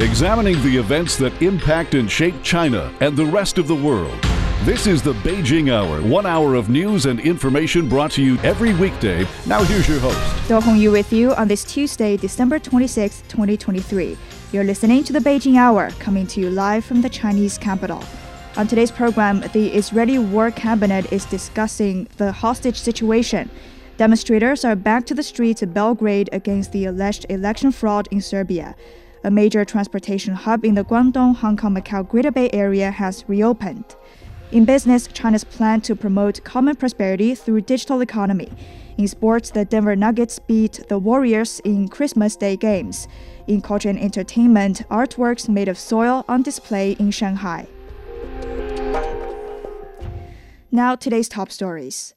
[0.00, 4.18] examining the events that impact and shape China and the rest of the world.
[4.62, 8.72] This is the Beijing Hour, one hour of news and information brought to you every
[8.74, 9.26] weekday.
[9.46, 10.18] Now, here's your host.
[10.48, 14.16] Do Hongyu with you on this Tuesday, December 26, 2023.
[14.52, 18.02] You're listening to the Beijing Hour, coming to you live from the Chinese capital.
[18.56, 23.50] On today's program, the Israeli War Cabinet is discussing the hostage situation.
[23.98, 28.74] Demonstrators are back to the streets of Belgrade against the alleged election fraud in Serbia.
[29.22, 33.84] A major transportation hub in the Guangdong, Hong Kong, Macau Greater Bay Area has reopened.
[34.50, 38.50] In business, China's plan to promote common prosperity through digital economy.
[38.96, 43.08] In sports, the Denver Nuggets beat the Warriors in Christmas Day games.
[43.46, 47.66] In culture and entertainment, artworks made of soil on display in Shanghai.
[50.72, 52.14] Now, today's top stories.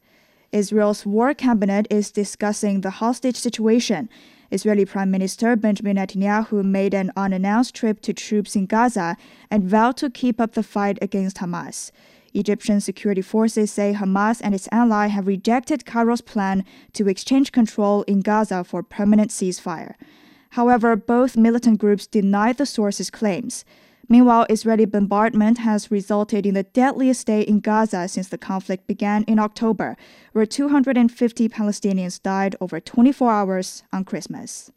[0.54, 4.08] Israel's war cabinet is discussing the hostage situation.
[4.54, 9.18] Israeli Prime Minister Benjamin Netanyahu made an unannounced trip to troops in Gaza
[9.50, 11.92] and vowed to keep up the fight against Hamas.
[12.36, 18.04] Egyptian security forces say Hamas and its ally have rejected Cairo's plan to exchange control
[18.04, 19.96] in Gaza for permanent ceasefire.
[20.52, 23.66] However, both militant groups deny the source's claims.
[24.14, 29.24] Meanwhile, Israeli bombardment has resulted in the deadliest day in Gaza since the conflict began
[29.24, 29.98] in October,
[30.34, 34.72] where 250 Palestinians died over 24 hours on Christmas.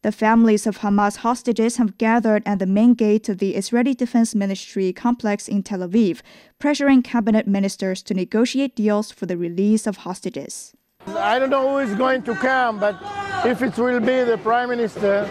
[0.00, 4.34] The families of Hamas hostages have gathered at the main gate of the Israeli Defense
[4.34, 6.22] Ministry complex in Tel Aviv,
[6.58, 10.72] pressuring cabinet ministers to negotiate deals for the release of hostages.
[11.06, 12.96] I don't know who is going to come, but
[13.44, 15.28] if it will be the prime minister,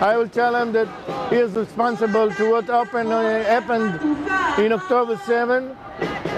[0.00, 0.88] I will tell him that
[1.30, 4.00] he is responsible to what happened, uh, happened
[4.58, 5.76] in October 7,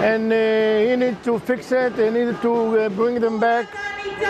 [0.01, 1.93] and uh, he needs to fix it.
[1.95, 3.67] He needs to uh, bring them back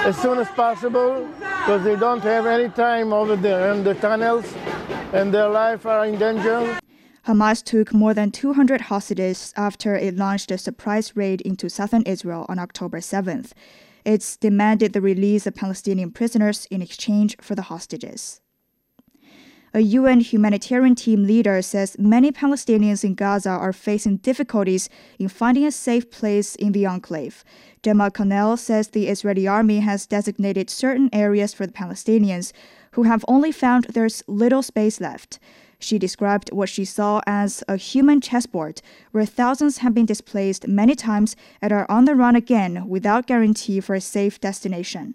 [0.06, 4.46] as soon as possible because they don't have any time over there in the tunnels,
[5.14, 6.80] and their life are in danger.
[7.26, 12.46] Hamas took more than 200 hostages after it launched a surprise raid into southern Israel
[12.50, 13.54] on October 7th.
[14.06, 18.42] It's demanded the release of Palestinian prisoners in exchange for the hostages.
[19.76, 24.88] A UN humanitarian team leader says many Palestinians in Gaza are facing difficulties
[25.18, 27.44] in finding a safe place in the enclave.
[27.82, 32.52] Gemma Connell says the Israeli army has designated certain areas for the Palestinians
[32.92, 35.40] who have only found there's little space left.
[35.84, 40.96] She described what she saw as a human chessboard where thousands have been displaced many
[40.96, 45.14] times and are on the run again without guarantee for a safe destination.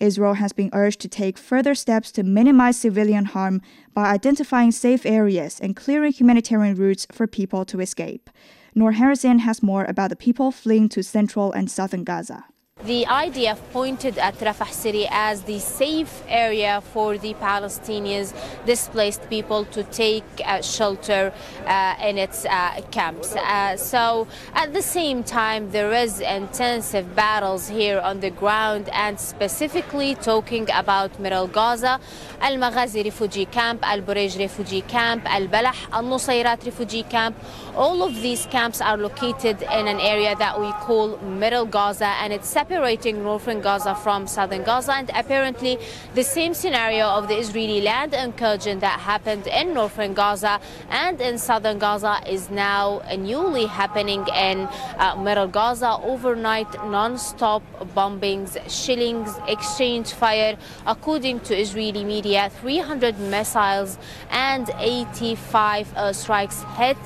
[0.00, 3.62] Israel has been urged to take further steps to minimize civilian harm
[3.94, 8.30] by identifying safe areas and clearing humanitarian routes for people to escape.
[8.74, 12.46] Noor Harazeen has more about the people fleeing to central and southern Gaza.
[12.84, 18.32] The IDF pointed at Rafah City as the safe area for the Palestinians,
[18.64, 21.30] displaced people to take uh, shelter
[21.66, 23.36] uh, in its uh, camps.
[23.36, 29.20] Uh, so at the same time, there is intensive battles here on the ground and
[29.20, 32.00] specifically talking about Middle Gaza,
[32.40, 37.36] Al Maghazi refugee camp, Al Burej refugee camp, Al Balah, Al Nusayrat refugee camp.
[37.76, 42.32] All of these camps are located in an area that we call Middle Gaza and
[42.32, 44.94] it's separating northern Gaza from southern Gaza.
[44.94, 45.76] And apparently,
[46.14, 51.36] the same scenario of the Israeli land incursion that happened in northern Gaza and in
[51.38, 55.98] southern Gaza is now newly happening in uh, Middle Gaza.
[56.00, 57.62] Overnight, non stop
[57.96, 60.56] bombings, shellings, exchange fire.
[60.86, 63.98] According to Israeli media, 300 missiles
[64.30, 66.98] and 85 uh, strikes hit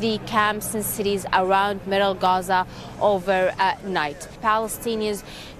[0.00, 2.66] the camps and cities around Middle Gaza
[3.00, 4.28] overnight.
[4.42, 5.09] Palestinians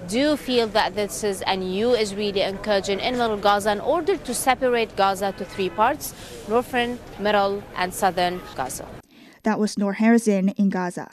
[0.07, 4.33] do feel that this is a new Israeli incursion in Middle Gaza in order to
[4.33, 6.13] separate Gaza to three parts
[6.47, 8.85] northern, middle, and southern Gaza.
[9.43, 11.07] That was Noor Harazeen in Gaza.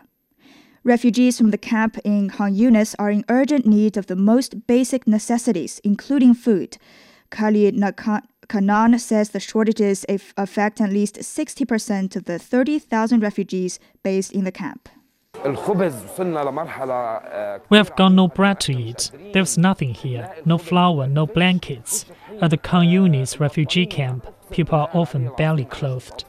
[0.85, 5.07] Refugees from the camp in Khan Yunis are in urgent need of the most basic
[5.07, 6.79] necessities, including food.
[7.31, 7.75] Khalid
[8.49, 10.07] Kanan says the shortages
[10.37, 14.89] affect at least 60% of the 30,000 refugees based in the camp.
[17.71, 19.11] We have got no bread to eat.
[19.33, 22.05] There's nothing here, no flour, no blankets.
[22.41, 26.25] At the Khan Yunis refugee camp, people are often barely clothed.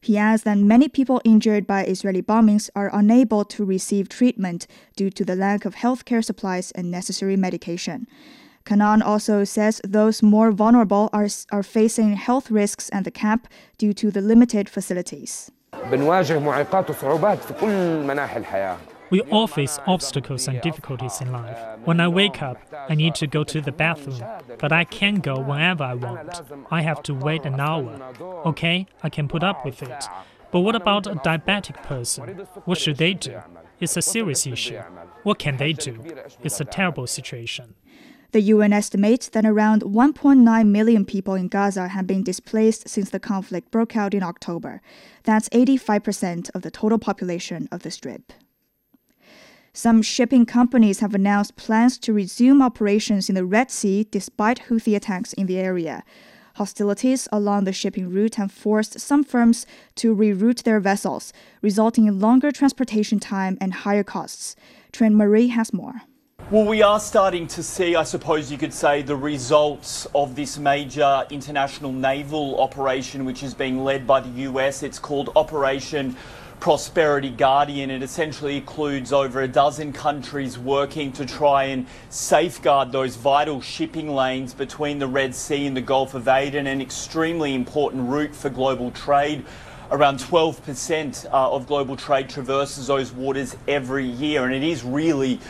[0.00, 5.10] He adds that many people injured by Israeli bombings are unable to receive treatment due
[5.10, 8.06] to the lack of healthcare supplies and necessary medication.
[8.64, 13.48] Kanan also says those more vulnerable are, are facing health risks at the camp
[13.78, 15.50] due to the limited facilities.
[19.08, 21.58] We all face obstacles and difficulties in life.
[21.84, 22.58] When I wake up,
[22.88, 24.20] I need to go to the bathroom,
[24.58, 26.42] but I can't go whenever I want.
[26.70, 28.00] I have to wait an hour.
[28.46, 30.04] Okay, I can put up with it.
[30.50, 32.46] But what about a diabetic person?
[32.64, 33.40] What should they do?
[33.78, 34.80] It's a serious issue.
[35.22, 36.02] What can they do?
[36.42, 37.74] It's a terrible situation.
[38.36, 43.18] The UN estimates that around 1.9 million people in Gaza have been displaced since the
[43.18, 44.82] conflict broke out in October.
[45.22, 48.34] That's 85% of the total population of the Strip.
[49.72, 54.94] Some shipping companies have announced plans to resume operations in the Red Sea despite Houthi
[54.94, 56.04] attacks in the area.
[56.56, 62.20] Hostilities along the shipping route have forced some firms to reroute their vessels, resulting in
[62.20, 64.56] longer transportation time and higher costs.
[64.92, 66.02] Trent Murray has more.
[66.48, 70.58] Well, we are starting to see, I suppose you could say, the results of this
[70.58, 74.84] major international naval operation, which is being led by the US.
[74.84, 76.14] It's called Operation
[76.60, 77.90] Prosperity Guardian.
[77.90, 84.14] It essentially includes over a dozen countries working to try and safeguard those vital shipping
[84.14, 88.50] lanes between the Red Sea and the Gulf of Aden, an extremely important route for
[88.50, 89.44] global trade.
[89.90, 95.40] Around 12% uh, of global trade traverses those waters every year, and it is really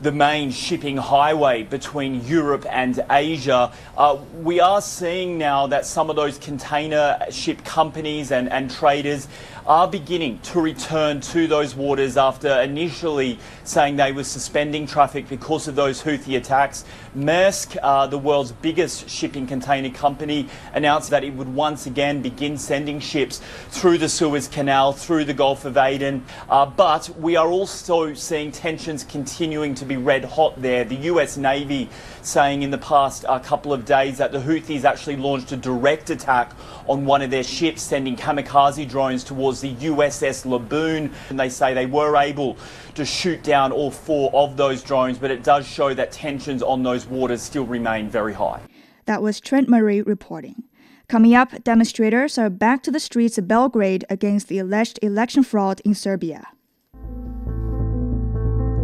[0.00, 3.72] the main shipping highway between Europe and Asia.
[3.96, 9.26] Uh, we are seeing now that some of those container ship companies and, and traders
[9.68, 15.68] are beginning to return to those waters after initially saying they were suspending traffic because
[15.68, 16.86] of those Houthi attacks.
[17.14, 22.56] Maersk, uh, the world's biggest shipping container company, announced that it would once again begin
[22.56, 26.24] sending ships through the Suez Canal, through the Gulf of Aden.
[26.48, 30.82] Uh, but we are also seeing tensions continuing to be red hot there.
[30.82, 31.90] The US Navy
[32.22, 36.08] saying in the past uh, couple of days that the Houthis actually launched a direct
[36.08, 36.52] attack
[36.88, 41.12] on one of their ships, sending kamikaze drones towards the USS Laboon.
[41.28, 42.56] And they say they were able
[42.94, 46.82] to shoot down all four of those drones, but it does show that tensions on
[46.82, 48.60] those waters still remain very high.
[49.06, 50.64] That was Trent Murray reporting.
[51.08, 55.80] Coming up, demonstrators are back to the streets of Belgrade against the alleged election fraud
[55.84, 56.48] in Serbia.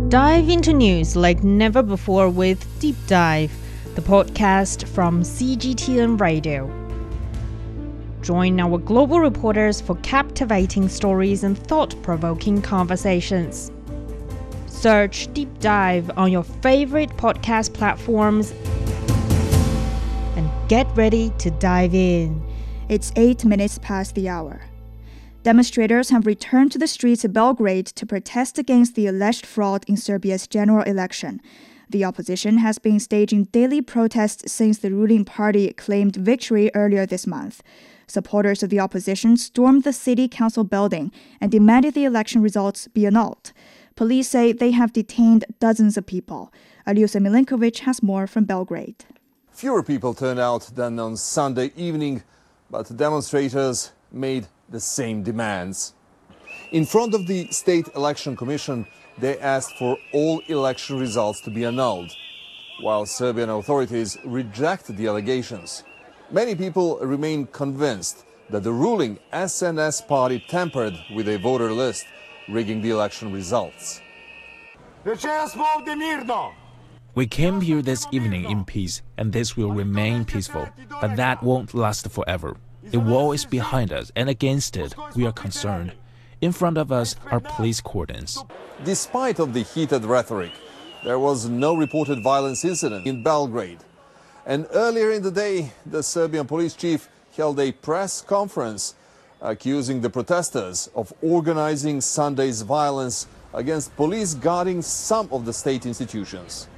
[0.09, 3.53] Dive into news like never before with Deep Dive,
[3.95, 6.84] the podcast from CGTN Radio.
[8.25, 13.71] Join our global reporters for captivating stories and thought provoking conversations.
[14.67, 18.53] Search Deep Dive on your favorite podcast platforms
[20.39, 22.43] and get ready to dive in.
[22.89, 24.63] It's eight minutes past the hour.
[25.43, 29.99] Demonstrators have returned to the streets of Belgrade to protest against the alleged fraud in
[29.99, 31.43] Serbia's general election.
[31.91, 37.27] The opposition has been staging daily protests since the ruling party claimed victory earlier this
[37.27, 37.63] month.
[38.07, 43.07] Supporters of the opposition stormed the city council building and demanded the election results be
[43.07, 43.53] annulled.
[43.97, 46.53] Police say they have detained dozens of people.
[46.87, 49.05] Aljosa Milenkovic has more from Belgrade.
[49.53, 52.23] Fewer people turned out than on Sunday evening,
[52.71, 55.95] but the demonstrators made the same demands.
[56.73, 58.87] In front of the State Election Commission,
[59.19, 62.11] they asked for all election results to be annulled,
[62.81, 65.85] while Serbian authorities rejected the allegations.
[66.31, 72.07] Many people remain convinced that the ruling SNS party tampered with a voter list,
[72.49, 74.01] rigging the election results.
[77.15, 80.69] We came here this evening in peace, and this will remain peaceful,
[81.01, 82.57] but that won't last forever.
[82.83, 85.93] The wall is behind us, and against it, we are concerned.
[86.41, 88.43] In front of us are police cordons.
[88.83, 90.53] Despite of the heated rhetoric,
[91.05, 93.85] there was no reported violence incident in Belgrade.
[94.47, 98.95] And earlier in the day, the Serbian police chief held a press conference
[99.41, 106.69] accusing the protesters of organizing Sunday's violence against police guarding some of the state institutions.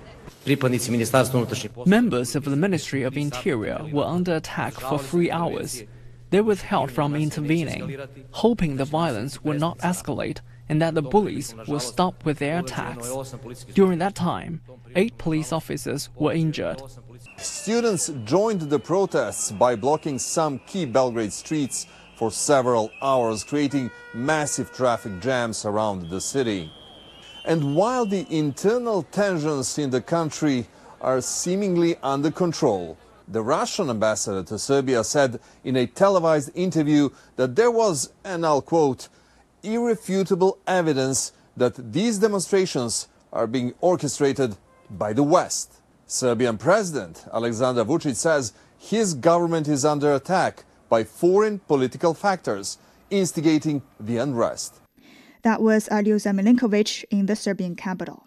[1.86, 5.82] Members of the Ministry of Interior were under attack for three hours.
[6.30, 7.98] They withheld from intervening,
[8.30, 13.34] hoping the violence would not escalate and that the bullies will stop with their attacks.
[13.74, 14.60] During that time,
[14.96, 16.82] eight police officers were injured.
[17.38, 24.72] Students joined the protests by blocking some key Belgrade streets for several hours, creating massive
[24.72, 26.72] traffic jams around the city.
[27.44, 30.66] And while the internal tensions in the country
[31.02, 32.96] are seemingly under control,
[33.28, 38.62] the Russian ambassador to Serbia said in a televised interview that there was, and I'll
[38.62, 39.08] quote,
[39.62, 44.56] irrefutable evidence that these demonstrations are being orchestrated
[44.88, 45.75] by the West.
[46.08, 52.78] Serbian President Aleksandar Vucic says his government is under attack by foreign political factors,
[53.10, 54.76] instigating the unrest.
[55.42, 58.24] That was Aljosa Milenkovic in the Serbian capital.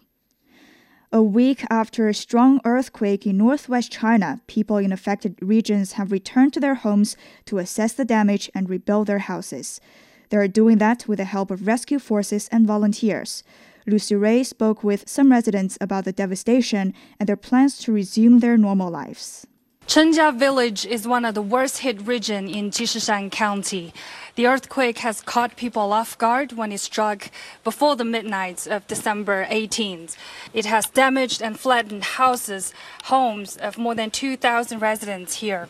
[1.10, 6.52] A week after a strong earthquake in northwest China, people in affected regions have returned
[6.52, 9.80] to their homes to assess the damage and rebuild their houses.
[10.28, 13.42] They are doing that with the help of rescue forces and volunteers.
[13.86, 18.56] Lucy Ray spoke with some residents about the devastation and their plans to resume their
[18.56, 19.46] normal lives.
[19.90, 23.92] Chenjia village is one of the worst hit region in Jishishan County.
[24.36, 27.28] The earthquake has caught people off guard when it struck
[27.64, 30.16] before the midnight of December 18th.
[30.54, 32.72] It has damaged and flattened houses,
[33.04, 35.68] homes of more than 2,000 residents here.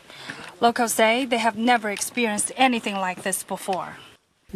[0.60, 3.96] Locals say they have never experienced anything like this before.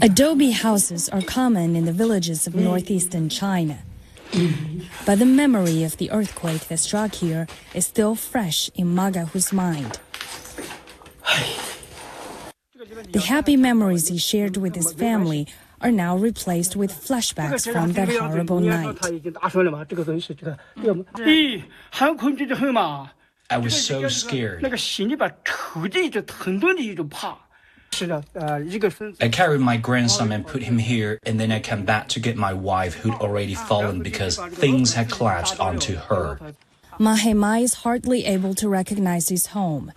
[0.03, 3.79] Adobe houses are common in the villages of northeastern China.
[5.07, 10.01] But the memory of the earthquake that struck here is still fresh in Magahu's mind.
[13.13, 15.47] The happy memories he shared with his family
[15.81, 18.99] are now replaced with flashbacks from that horrible night.
[23.51, 24.63] I was so scared.
[28.03, 32.37] I carried my grandson and put him here, and then I came back to get
[32.37, 36.39] my wife, who'd already fallen because things had collapsed onto her.
[36.99, 39.93] Mahema is hardly able to recognize his home.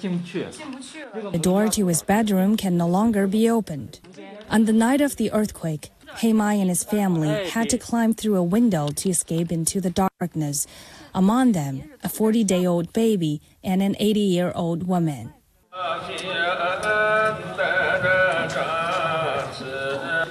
[0.00, 4.00] The door to his bedroom can no longer be opened.
[4.48, 5.90] On the night of the earthquake,
[6.20, 10.66] Heimai and his family had to climb through a window to escape into the darkness.
[11.14, 15.34] Among them, a 40 day old baby and an 80 year old woman.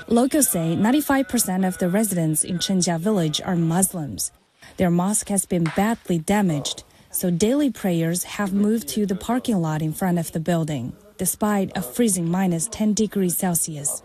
[0.10, 4.32] Locals say 95% of the residents in Chenjia village are Muslims.
[4.76, 9.82] Their mosque has been badly damaged, so daily prayers have moved to the parking lot
[9.82, 14.04] in front of the building, despite a freezing minus 10 degrees Celsius.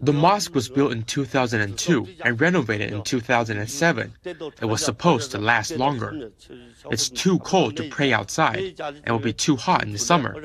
[0.00, 4.12] The mosque was built in 2002 and renovated in 2007.
[4.24, 6.30] It was supposed to last longer.
[6.90, 10.40] It's too cold to pray outside and will be too hot in the summer.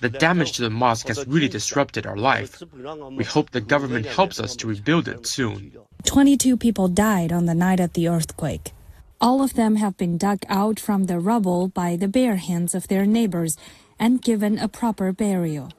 [0.00, 2.62] The damage to the mosque has really disrupted our life.
[3.10, 5.72] We hope the government helps us to rebuild it soon.
[6.04, 8.72] 22 people died on the night of the earthquake.
[9.20, 12.88] All of them have been dug out from the rubble by the bare hands of
[12.88, 13.56] their neighbors
[13.98, 15.70] and given a proper burial.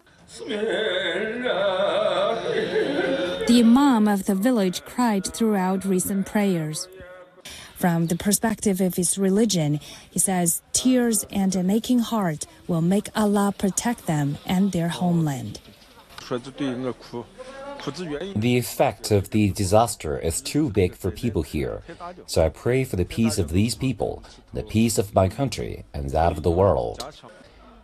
[3.48, 6.88] The Imam of the village cried throughout recent prayers.
[7.76, 13.08] From the perspective of his religion, he says tears and an aching heart will make
[13.16, 15.60] Allah protect them and their homeland.
[18.36, 21.84] The effect of the disaster is too big for people here,
[22.26, 26.10] so I pray for the peace of these people, the peace of my country, and
[26.10, 27.06] that of the world.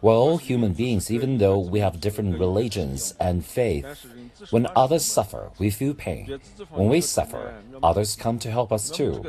[0.03, 4.05] We're all human beings, even though we have different religions and faith.
[4.51, 6.41] When others suffer, we feel pain.
[6.71, 9.23] When we suffer, others come to help us too.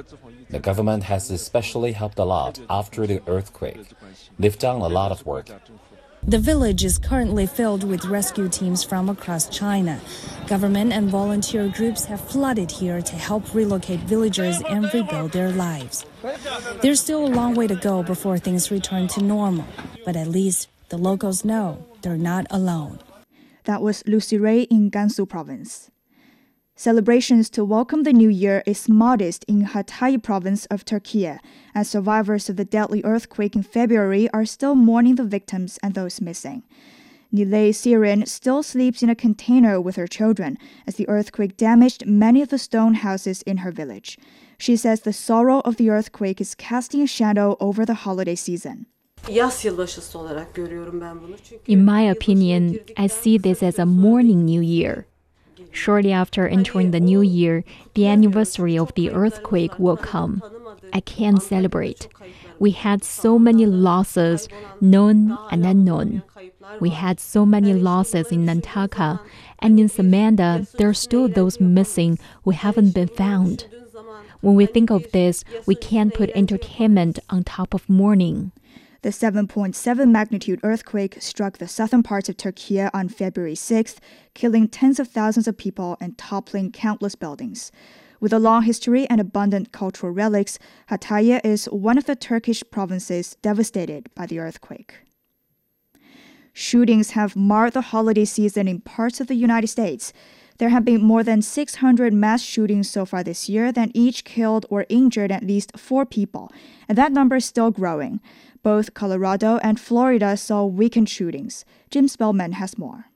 [0.50, 3.86] The government has especially helped a lot after the earthquake.
[4.36, 5.46] They've done a lot of work.
[6.26, 10.00] The village is currently filled with rescue teams from across China.
[10.46, 16.06] Government and volunteer groups have flooded here to help relocate villagers and rebuild their lives.
[16.80, 19.66] There's still a long way to go before things return to normal,
[20.06, 23.00] but at least the locals know they're not alone.
[23.64, 25.90] That was Lucy Ray in Gansu province.
[26.76, 31.30] Celebrations to welcome the new year is modest in Hatay province of Turkey,
[31.72, 36.20] as survivors of the deadly earthquake in February are still mourning the victims and those
[36.20, 36.64] missing.
[37.32, 42.42] Nilay Sirin still sleeps in a container with her children as the earthquake damaged many
[42.42, 44.18] of the stone houses in her village.
[44.58, 48.86] She says the sorrow of the earthquake is casting a shadow over the holiday season.
[51.66, 55.06] In my opinion, I see this as a mourning new year.
[55.74, 57.64] Shortly after entering the new year,
[57.94, 60.40] the anniversary of the earthquake will come.
[60.92, 62.08] I can't celebrate.
[62.60, 64.48] We had so many losses,
[64.80, 66.22] known and unknown.
[66.80, 69.20] We had so many losses in Antakya,
[69.58, 73.66] and in Samandag, there are still those missing who haven't been found.
[74.40, 78.52] When we think of this, we can't put entertainment on top of mourning.
[79.04, 83.98] The 7.7 magnitude earthquake struck the southern parts of Turkey on February 6th,
[84.32, 87.70] killing tens of thousands of people and toppling countless buildings.
[88.18, 90.58] With a long history and abundant cultural relics,
[90.88, 94.94] Hatay is one of the Turkish provinces devastated by the earthquake.
[96.54, 100.14] Shootings have marred the holiday season in parts of the United States.
[100.58, 104.66] There have been more than 600 mass shootings so far this year that each killed
[104.70, 106.52] or injured at least four people,
[106.88, 108.20] and that number is still growing.
[108.62, 111.64] Both Colorado and Florida saw weekend shootings.
[111.90, 113.06] Jim Spellman has more.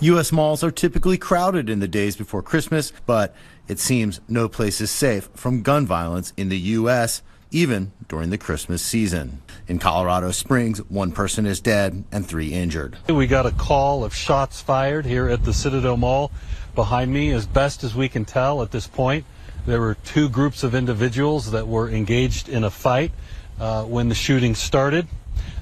[0.00, 0.30] U.S.
[0.30, 3.34] malls are typically crowded in the days before Christmas, but
[3.66, 8.38] it seems no place is safe from gun violence in the U.S., even during the
[8.38, 9.40] Christmas season.
[9.68, 12.98] In Colorado Springs, one person is dead and three injured.
[13.08, 16.32] We got a call of shots fired here at the Citadel Mall
[16.74, 17.30] behind me.
[17.30, 19.24] As best as we can tell at this point,
[19.66, 23.12] there were two groups of individuals that were engaged in a fight
[23.58, 25.06] uh, when the shooting started.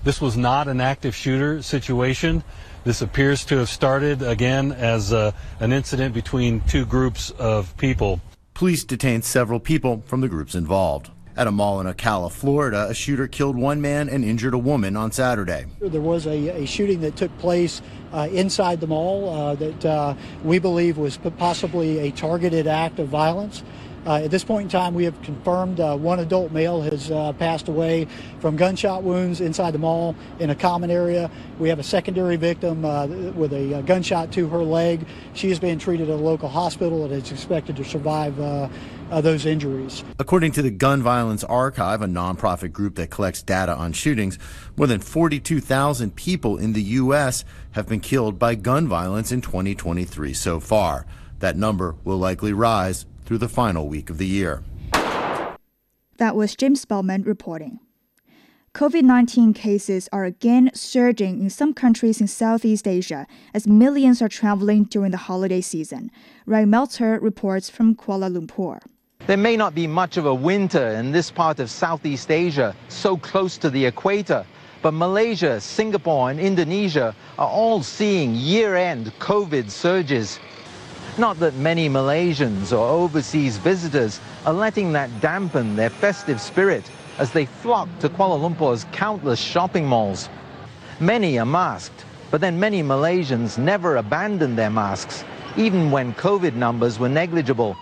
[0.03, 2.43] This was not an active shooter situation.
[2.83, 8.21] This appears to have started again as uh, an incident between two groups of people.
[8.55, 11.12] Police detained several people from the groups involved.
[11.35, 14.97] At a mall in Ocala, Florida, a shooter killed one man and injured a woman
[14.99, 15.65] on Saturday.
[15.81, 17.81] There was a, a shooting that took place
[18.13, 23.09] uh, inside the mall uh, that uh, we believe was possibly a targeted act of
[23.09, 23.63] violence.
[24.05, 27.33] Uh, at this point in time, we have confirmed uh, one adult male has uh,
[27.35, 28.07] passed away
[28.41, 31.31] from gunshot wounds inside the mall in a common area.
[31.61, 32.83] We have a secondary victim
[33.37, 35.07] with a, a, gunshot to her leg.
[35.35, 38.37] She is being treated at a local hospital and is expected to survive
[39.13, 40.03] uh, those injuries.
[40.19, 44.39] According to the Gun Violence Archive, a nonprofit group that collects data on shootings,
[44.77, 47.45] more than 42,000 people in the U.S.
[47.73, 51.07] have been killed by gun violence in 2023 so far.
[51.41, 54.63] That number will likely rise through the final week of the year.
[56.17, 57.81] That was Jim Spellman reporting.
[58.75, 64.31] COVID 19 cases are again surging in some countries in Southeast Asia as millions are
[64.31, 66.11] traveling during the holiday season.
[66.49, 68.81] Rian Maelzer reports from Kuala Lumpur.
[69.29, 73.17] There may not be much of a winter in this part of Southeast Asia, so
[73.17, 74.45] close to the equator,
[74.83, 80.41] but Malaysia, Singapore, and Indonesia are all seeing year end COVID surges.
[81.19, 87.31] Not that many Malaysians or overseas visitors are letting that dampen their festive spirit as
[87.31, 90.29] they flock to Kuala Lumpur's countless shopping malls.
[90.99, 95.23] Many are masked, but then many Malaysians never abandoned their masks,
[95.57, 97.77] even when COVID numbers were negligible.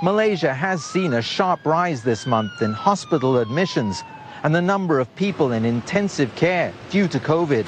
[0.00, 4.04] Malaysia has seen a sharp rise this month in hospital admissions
[4.44, 7.66] and the number of people in intensive care due to COVID.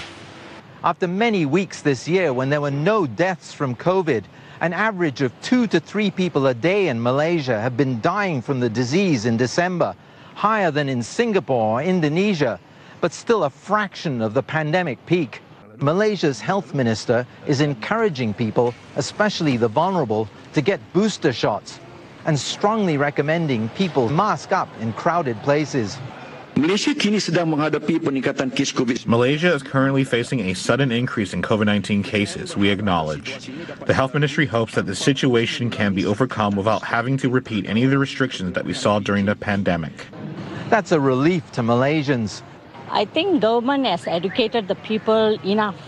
[0.85, 4.23] After many weeks this year when there were no deaths from COVID,
[4.61, 8.61] an average of two to three people a day in Malaysia have been dying from
[8.61, 9.97] the disease in December,
[10.37, 12.61] higher than in Singapore or Indonesia,
[13.01, 15.43] but still a fraction of the pandemic peak.
[15.79, 21.81] Malaysia's health minister is encouraging people, especially the vulnerable, to get booster shots
[22.27, 25.99] and strongly recommending people mask up in crowded places.
[26.61, 29.07] Malaysia kini sedang menghadapi peningkatan kes COVID.
[29.07, 33.49] Malaysia is currently facing a sudden increase in COVID-19 cases, we acknowledge.
[33.87, 37.87] The health ministry hopes that the situation can be overcome without having to repeat any
[37.87, 39.95] of the restrictions that we saw during the pandemic.
[40.69, 42.43] That's a relief to Malaysians.
[42.91, 45.79] I think government has educated the people enough.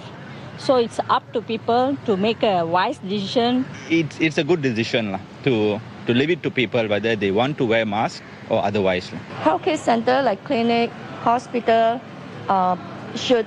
[0.59, 3.67] So it's up to people to make a wise decision.
[3.91, 7.65] It's, it's a good decision to, to leave it to people whether they want to
[7.65, 9.11] wear mask or otherwise.
[9.41, 12.01] Healthcare center like clinic, hospital
[12.49, 12.77] uh,
[13.15, 13.47] should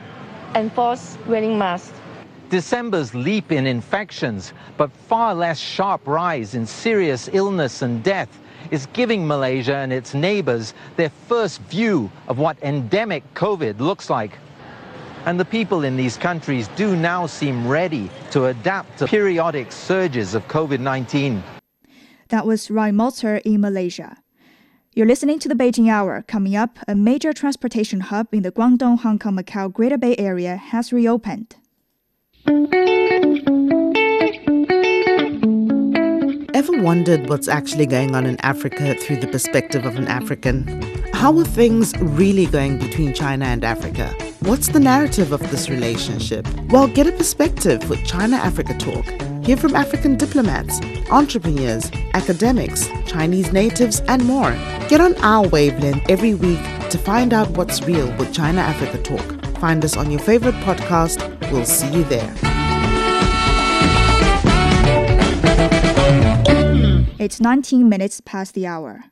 [0.55, 1.93] enforce wearing masks.
[2.49, 8.29] December's leap in infections, but far less sharp rise in serious illness and death
[8.71, 14.37] is giving Malaysia and its neighbors their first view of what endemic COVID looks like.
[15.25, 20.35] And the people in these countries do now seem ready to adapt to periodic surges
[20.35, 21.43] of COVID 19.
[22.29, 24.17] That was Rian Maelzer in Malaysia.
[24.93, 26.23] You're listening to the Beijing Hour.
[26.27, 30.55] Coming up, a major transportation hub in the Guangdong, Hong Kong, Macau Greater Bay Area
[30.55, 31.55] has reopened.
[36.55, 40.81] Ever wondered what's actually going on in Africa through the perspective of an African?
[41.13, 44.15] How are things really going between China and Africa?
[44.39, 46.47] What's the narrative of this relationship?
[46.69, 49.05] Well, get a perspective with China Africa Talk.
[49.45, 50.81] Hear from African diplomats,
[51.12, 54.49] entrepreneurs, academics, Chinese natives, and more.
[54.89, 59.45] Get on our wavelength every week to find out what's real with China Africa Talk.
[59.60, 61.21] Find us on your favorite podcast.
[61.51, 62.34] We'll see you there.
[67.19, 69.03] It's 19 minutes past the hour.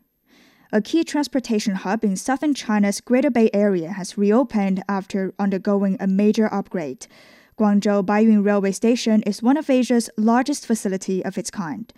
[0.72, 6.08] A key transportation hub in southern China's Greater Bay Area has reopened after undergoing a
[6.08, 7.06] major upgrade.
[7.58, 11.94] Guangzhou Baiyun Railway Station is one of Asia's largest facility of its kind.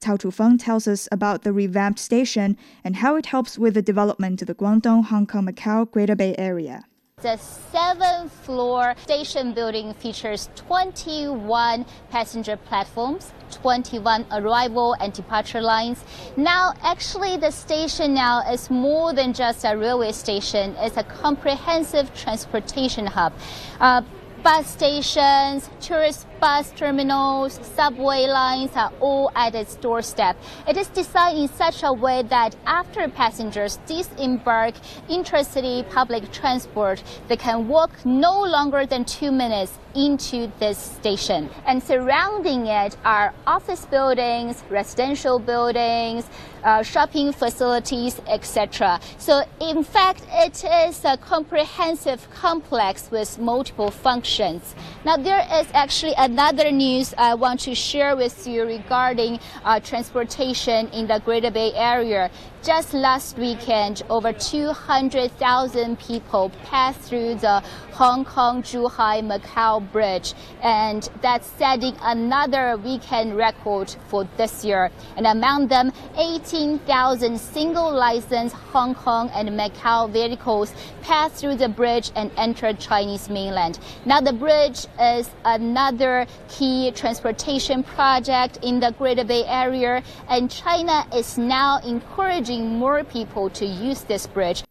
[0.00, 4.40] Cao Chufeng tells us about the revamped station and how it helps with the development
[4.40, 6.84] of the Guangdong, Hong Kong, Macau Greater Bay Area.
[7.22, 16.02] The seventh floor station building features 21 passenger platforms, 21 arrival and departure lines.
[16.38, 20.74] Now, actually, the station now is more than just a railway station.
[20.78, 23.34] It's a comprehensive transportation hub.
[23.80, 24.00] Uh,
[24.42, 30.36] bus stations, tourist bus terminals, subway lines are all at its doorstep.
[30.66, 34.74] It is designed in such a way that after passengers disembark
[35.08, 41.50] intercity public transport, they can walk no longer than two minutes into this station.
[41.66, 46.28] And surrounding it are office buildings, residential buildings,
[46.62, 49.00] uh, shopping facilities, etc.
[49.18, 54.74] So in fact, it is a comprehensive complex with multiple functions.
[55.04, 60.86] Now there is actually another news I want to share with you regarding uh, transportation
[60.90, 62.30] in the Greater Bay Area.
[62.62, 71.08] Just last weekend, over 200,000 people passed through the Hong Kong Zhuhai Macau Bridge, and
[71.22, 74.90] that's setting another weekend record for this year.
[75.16, 82.10] And among them, 18,000 single licensed Hong Kong and Macau vehicles passed through the bridge
[82.14, 83.78] and entered Chinese mainland.
[84.04, 91.06] Now, the bridge is another key transportation project in the Greater Bay Area, and China
[91.14, 94.64] is now encouraging encouraging more people to use this bridge.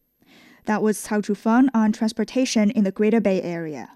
[0.65, 3.89] That was Cao Zhufeng on transportation in the Greater Bay Area.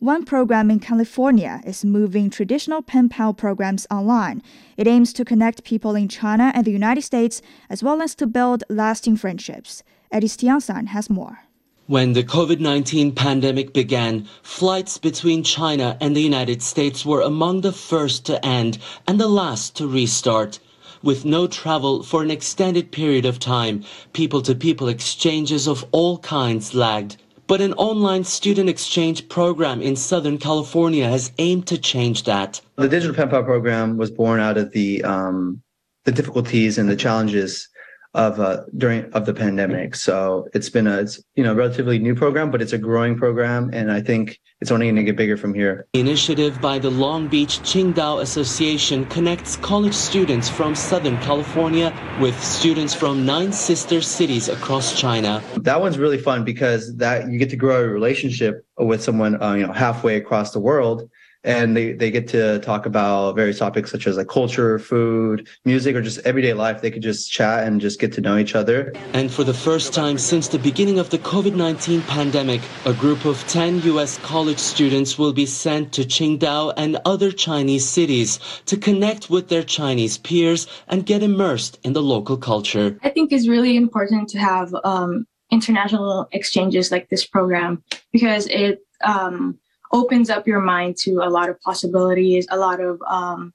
[0.00, 4.42] One program in California is moving traditional pen pal programs online.
[4.76, 8.26] It aims to connect people in China and the United States as well as to
[8.26, 9.82] build lasting friendships.
[10.10, 11.38] Eddie Stiansan has more.
[11.86, 17.60] When the COVID 19 pandemic began, flights between China and the United States were among
[17.60, 20.58] the first to end and the last to restart
[21.04, 27.16] with no travel for an extended period of time, people-to-people exchanges of all kinds lagged.
[27.46, 32.60] But an online student exchange program in Southern California has aimed to change that.
[32.76, 35.62] The Digital Pen Pal program was born out of the um,
[36.04, 37.68] the difficulties and the challenges
[38.14, 39.96] of uh, during of the pandemic.
[39.96, 43.70] So it's been a it's, you know relatively new program, but it's a growing program,
[43.72, 45.86] and I think it's only going to get bigger from here.
[45.92, 52.40] The initiative by the Long Beach Qingdao Association connects college students from Southern California with
[52.42, 55.42] students from nine sister cities across China.
[55.56, 59.54] That one's really fun because that you get to grow a relationship with someone uh,
[59.54, 61.10] you know halfway across the world
[61.44, 65.94] and they, they get to talk about various topics such as like culture, food, music,
[65.94, 66.80] or just everyday life.
[66.80, 68.92] They could just chat and just get to know each other.
[69.12, 73.24] And for the first time since the beginning of the COVID 19 pandemic, a group
[73.24, 74.18] of 10 U.S.
[74.18, 79.62] college students will be sent to Qingdao and other Chinese cities to connect with their
[79.62, 82.98] Chinese peers and get immersed in the local culture.
[83.02, 88.80] I think it's really important to have um, international exchanges like this program because it
[89.04, 89.58] um,
[89.94, 93.54] opens up your mind to a lot of possibilities, a lot of um,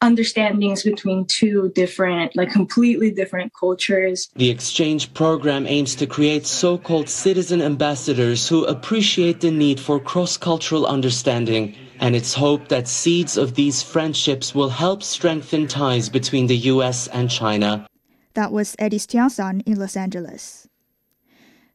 [0.00, 4.30] understandings between two different, like completely different cultures.
[4.36, 9.98] The exchange program aims to create so called citizen ambassadors who appreciate the need for
[9.98, 11.74] cross cultural understanding.
[11.98, 17.08] And it's hoped that seeds of these friendships will help strengthen ties between the US
[17.08, 17.86] and China.
[18.34, 20.69] That was Eddie Stiansan in Los Angeles.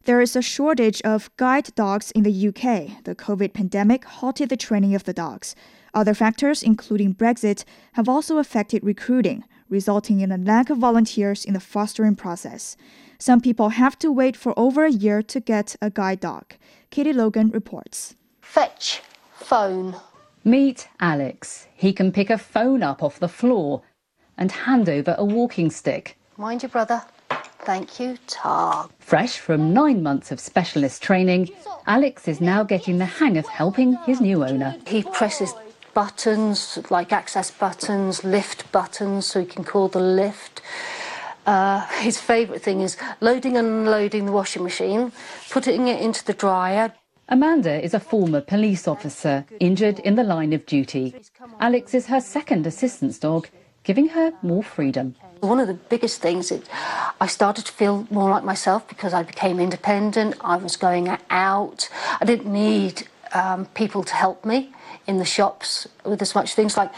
[0.06, 3.04] There is a shortage of guide dogs in the UK.
[3.06, 5.56] The COVID pandemic halted the training of the dogs.
[5.96, 7.64] Other factors, including Brexit,
[7.94, 12.78] have also affected recruiting, resulting in a lack of volunteers in the fostering process.
[13.18, 16.54] Some people have to wait for over a year to get a guide dog.
[16.92, 18.16] Katie Logan reports.
[18.42, 19.02] Fetch,
[19.34, 19.96] phone.
[20.44, 21.66] Meet Alex.
[21.74, 23.82] He can pick a phone up off the floor
[24.38, 26.20] and hand over a walking stick.
[26.38, 27.02] Mind your brother.
[27.66, 28.90] Thank you, Tar.
[29.00, 31.50] Fresh from nine months of specialist training,
[31.88, 34.76] Alex is now getting the hang of helping his new owner.
[34.86, 35.54] He presses
[35.96, 40.62] buttons, like access buttons, lift buttons, so he can call the lift.
[41.48, 45.12] Uh, his favourite thing is loading and unloading the washing machine,
[45.50, 46.94] putting it into the dryer.
[47.30, 51.16] Amanda is a former police officer injured in the line of duty.
[51.60, 53.48] Alex is her second assistance dog,
[53.86, 55.16] giving her more freedom.
[55.40, 56.64] One of the biggest things is
[57.22, 60.36] I started to feel more like myself because I became independent.
[60.42, 61.88] I was going out.
[62.20, 64.74] I didn't need um, people to help me
[65.08, 66.92] in the shops with as much things like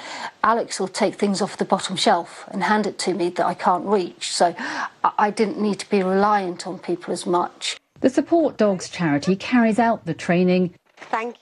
[0.43, 3.53] Alex will take things off the bottom shelf and hand it to me that I
[3.53, 4.31] can't reach.
[4.33, 4.55] So
[5.03, 7.77] I didn't need to be reliant on people as much.
[7.99, 10.73] The Support Dogs charity carries out the training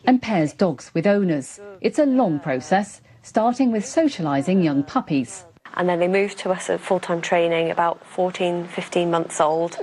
[0.05, 1.59] and pairs dogs with owners.
[1.81, 6.69] It's a long process, starting with socialising young puppies and then they move to us
[6.69, 9.77] at full-time training about 14, 15 months old.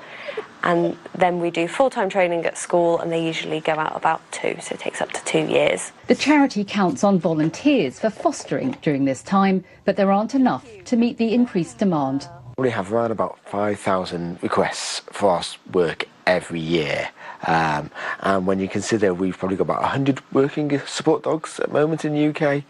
[0.63, 4.57] And then we do full-time training at school and they usually go out about two,
[4.61, 5.91] so it takes up to two years.
[6.07, 10.97] The charity counts on volunteers for fostering during this time, but there aren't enough to
[10.97, 12.29] meet the increased demand.
[12.57, 17.09] We have around about 5,000 requests for our work every year.
[17.47, 21.73] Um, and when you consider we've probably got about 100 working support dogs at the
[21.73, 22.63] moment in the UK,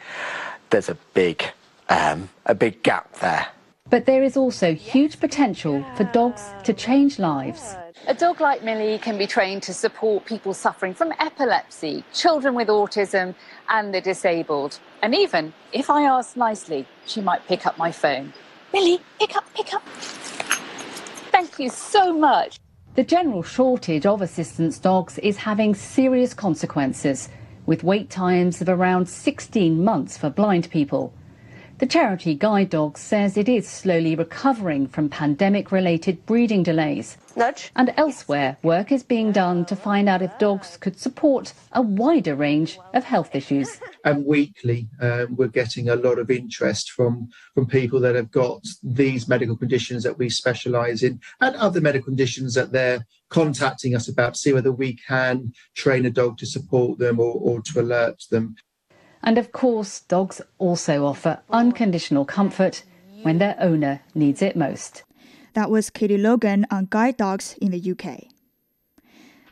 [0.72, 1.44] there's a big,
[1.90, 3.46] um, a big gap there.
[3.90, 7.76] But there is also huge potential for dogs to change lives.
[8.08, 12.68] A dog like Millie can be trained to support people suffering from epilepsy, children with
[12.68, 13.34] autism,
[13.68, 14.80] and the disabled.
[15.02, 18.32] And even if I ask nicely, she might pick up my phone.
[18.72, 19.86] Millie, pick up, pick up.
[21.30, 22.58] Thank you so much.
[22.94, 27.28] The general shortage of assistance dogs is having serious consequences,
[27.66, 31.12] with wait times of around 16 months for blind people.
[31.82, 37.18] The charity Guide Dogs says it is slowly recovering from pandemic related breeding delays.
[37.34, 37.72] Nudge.
[37.74, 42.36] And elsewhere, work is being done to find out if dogs could support a wider
[42.36, 43.80] range of health issues.
[44.04, 48.64] And weekly, um, we're getting a lot of interest from, from people that have got
[48.84, 54.06] these medical conditions that we specialise in and other medical conditions that they're contacting us
[54.06, 58.22] about, see whether we can train a dog to support them or, or to alert
[58.30, 58.54] them.
[59.22, 62.82] And of course, dogs also offer unconditional comfort
[63.22, 65.04] when their owner needs it most.
[65.54, 68.24] That was Katie Logan on guide dogs in the UK.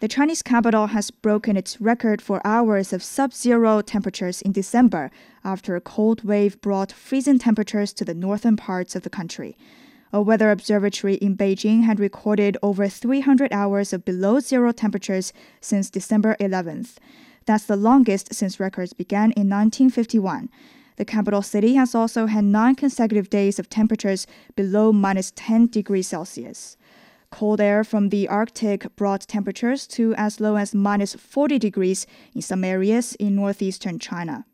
[0.00, 5.10] The Chinese capital has broken its record for hours of sub zero temperatures in December
[5.44, 9.58] after a cold wave brought freezing temperatures to the northern parts of the country.
[10.10, 15.90] A weather observatory in Beijing had recorded over 300 hours of below zero temperatures since
[15.90, 16.96] December 11th.
[17.46, 20.48] That's the longest since records began in 1951.
[20.96, 26.08] The capital city has also had nine consecutive days of temperatures below minus 10 degrees
[26.08, 26.76] Celsius.
[27.30, 32.42] Cold air from the Arctic brought temperatures to as low as minus 40 degrees in
[32.42, 34.44] some areas in northeastern China.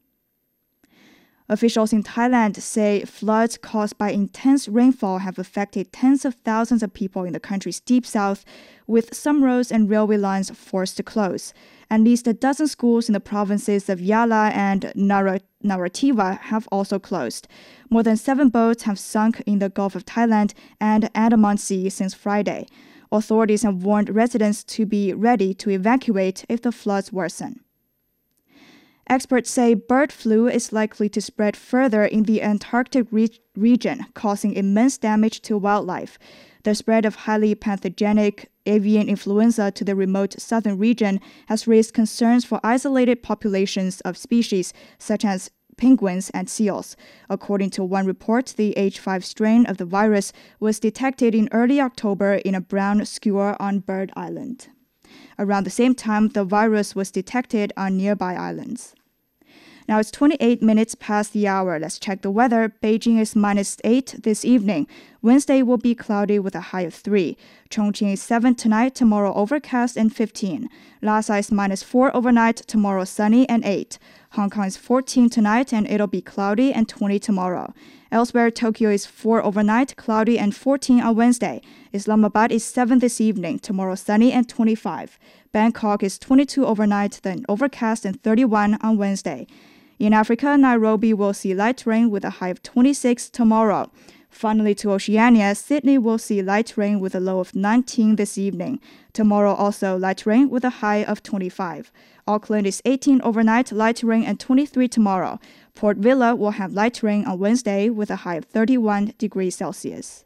[1.49, 6.93] Officials in Thailand say floods caused by intense rainfall have affected tens of thousands of
[6.93, 8.45] people in the country's deep south,
[8.87, 11.55] with some roads and railway lines forced to close.
[11.91, 17.47] At least a dozen schools in the provinces of Yala and Narathiwat have also closed.
[17.91, 22.13] More than seven boats have sunk in the Gulf of Thailand and Andaman Sea since
[22.13, 22.67] Friday.
[23.13, 27.61] Authorities have warned residents to be ready to evacuate if the floods worsen.
[29.09, 34.53] Experts say bird flu is likely to spread further in the Antarctic re- region, causing
[34.55, 36.19] immense damage to wildlife.
[36.65, 42.45] The spread of highly pathogenic avian influenza to the remote southern region has raised concerns
[42.45, 46.97] for isolated populations of species such as penguins and seals.
[47.29, 52.35] According to one report, the H5 strain of the virus was detected in early October
[52.35, 54.69] in a brown skua on Bird Island.
[55.39, 58.95] Around the same time, the virus was detected on nearby islands.
[59.89, 61.79] Now it's 28 minutes past the hour.
[61.79, 62.75] Let's check the weather.
[62.83, 64.89] Beijing is minus 8 this evening.
[65.23, 67.37] Wednesday will be cloudy with a high of 3.
[67.69, 70.69] Chongqing is 7 tonight, tomorrow overcast and 15.
[71.03, 73.99] Lhasa is minus 4 overnight, tomorrow sunny and 8.
[74.33, 77.75] Hong Kong is 14 tonight and it'll be cloudy and 20 tomorrow.
[78.13, 81.61] Elsewhere, Tokyo is 4 overnight, cloudy and 14 on Wednesday.
[81.93, 85.19] Islamabad is 7 this evening, tomorrow sunny and 25.
[85.53, 89.47] Bangkok is 22 overnight, then overcast and 31 on Wednesday.
[89.99, 93.91] In Africa, Nairobi will see light rain with a high of 26 tomorrow.
[94.37, 98.79] Finally, to Oceania, Sydney will see light rain with a low of 19 this evening.
[99.15, 101.91] Tomorrow, also light rain with a high of 25.
[102.29, 105.41] Auckland is 18 overnight, light rain, and 23 tomorrow.
[105.75, 110.23] Port Vila will have light rain on Wednesday with a high of 31 degrees Celsius.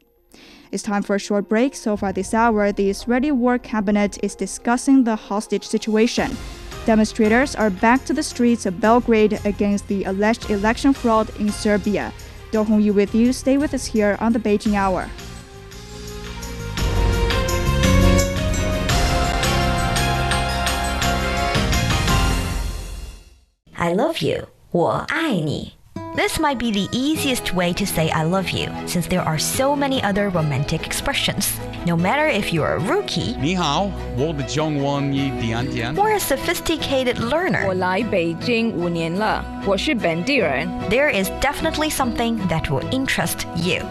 [0.73, 1.73] It's time for a short break.
[1.73, 6.35] So far this hour, the Israeli War Cabinet is discussing the hostage situation.
[6.85, 12.11] Demonstrators are back to the streets of Belgrade against the alleged election fraud in Serbia.
[12.50, 13.32] Do Hong Yu with you.
[13.32, 15.08] Stay with us here on the Beijing Hour.
[23.78, 24.48] I love you.
[24.72, 25.72] 我爱你.
[26.16, 29.76] This might be the easiest way to say I love you, since there are so
[29.76, 31.52] many other romantic expressions.
[31.84, 35.94] No matter if you're a rookie 你好，我的中文一点点。
[35.94, 40.66] or a sophisticated learner, 我来北京五年了，我是本地人。
[40.88, 43.84] there is definitely something that will interest you.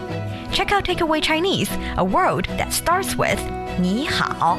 [0.52, 3.38] Check out Takeaway Chinese, a word that starts with
[3.80, 4.58] 你好.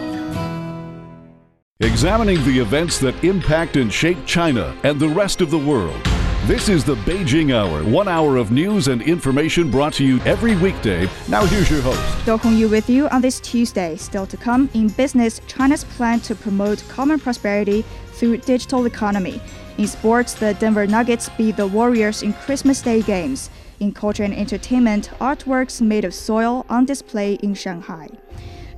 [1.80, 6.00] Examining the events that impact and shape China and the rest of the world.
[6.47, 10.57] This is the Beijing Hour, one hour of news and information brought to you every
[10.57, 11.09] weekday.
[11.29, 12.27] Now, here's your host.
[12.27, 13.95] Do Hong Yu with you on this Tuesday.
[13.95, 19.41] Still to come in business, China's plan to promote common prosperity through digital economy.
[19.79, 23.49] In sports, the Denver Nuggets beat the Warriors in Christmas Day games.
[23.79, 28.09] In culture and entertainment, artworks made of soil on display in Shanghai.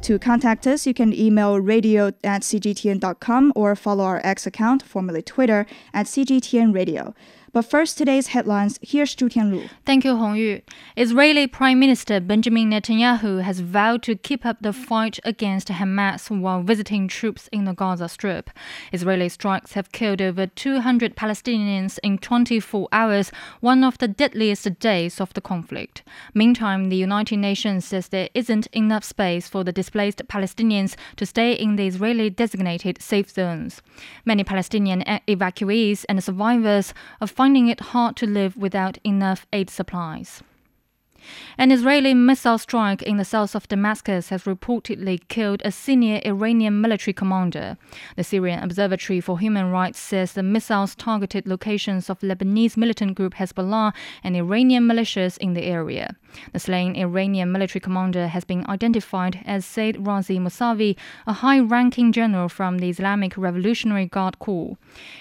[0.03, 5.23] To contact us, you can email radio at cgtn.com or follow our X account, formerly
[5.23, 7.15] Twitter, at cgtn radio.
[7.55, 8.81] But first, today's headlines.
[8.83, 9.71] Here's Zhu Tianlu.
[9.87, 10.61] Thank you, Hong Yu.
[10.97, 16.65] Israeli Prime Minister Benjamin Netanyahu has vowed to keep up the fight against Hamas while
[16.65, 18.51] visiting troops in the Gaza Strip.
[18.91, 25.21] Israeli strikes have killed over 200 Palestinians in 24 hours, one of the deadliest days
[25.21, 26.03] of the conflict.
[26.35, 31.53] Meantime, the United Nations says there isn't enough space for the displaced Palestinians to stay
[31.53, 33.81] in the Israeli designated safe zones.
[34.25, 40.43] Many Palestinian evacuees and survivors are finding it hard to live without enough aid supplies.
[41.57, 46.81] An Israeli missile strike in the south of Damascus has reportedly killed a senior Iranian
[46.81, 47.77] military commander.
[48.17, 53.35] The Syrian Observatory for Human Rights says the missiles targeted locations of Lebanese militant group
[53.35, 56.17] Hezbollah and Iranian militias in the area.
[56.53, 62.11] The slain Iranian military commander has been identified as Sayyed Razi Mousavi, a high ranking
[62.13, 64.77] general from the Islamic Revolutionary Guard Corps.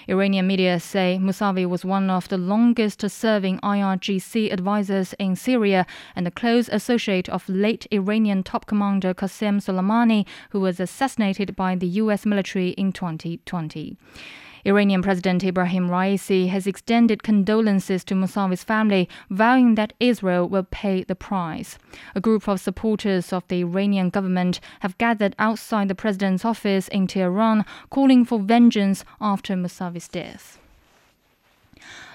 [0.08, 6.26] Iranian media say Mousavi was one of the longest serving IRGC advisors in Syria and
[6.26, 11.86] a close associate of late Iranian top commander Qasem Soleimani, who was assassinated by the
[11.86, 12.24] U.S.
[12.26, 13.96] military in 2020.
[14.66, 21.04] Iranian President Ibrahim Raisi has extended condolences to Mousavi's family, vowing that Israel will pay
[21.04, 21.76] the price.
[22.14, 27.06] A group of supporters of the Iranian government have gathered outside the president's office in
[27.06, 30.58] Tehran, calling for vengeance after Mousavi's death.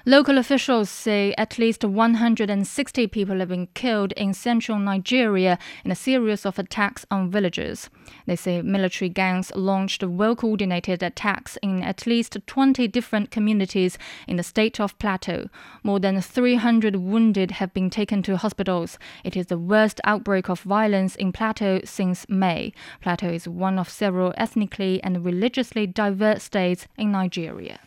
[0.09, 5.95] Local officials say at least 160 people have been killed in central Nigeria in a
[5.95, 7.91] series of attacks on villages.
[8.25, 14.37] They say military gangs launched well coordinated attacks in at least 20 different communities in
[14.37, 15.47] the state of Plateau.
[15.83, 18.97] More than 300 wounded have been taken to hospitals.
[19.23, 22.73] It is the worst outbreak of violence in Plateau since May.
[22.99, 27.79] Plateau is one of several ethnically and religiously diverse states in Nigeria.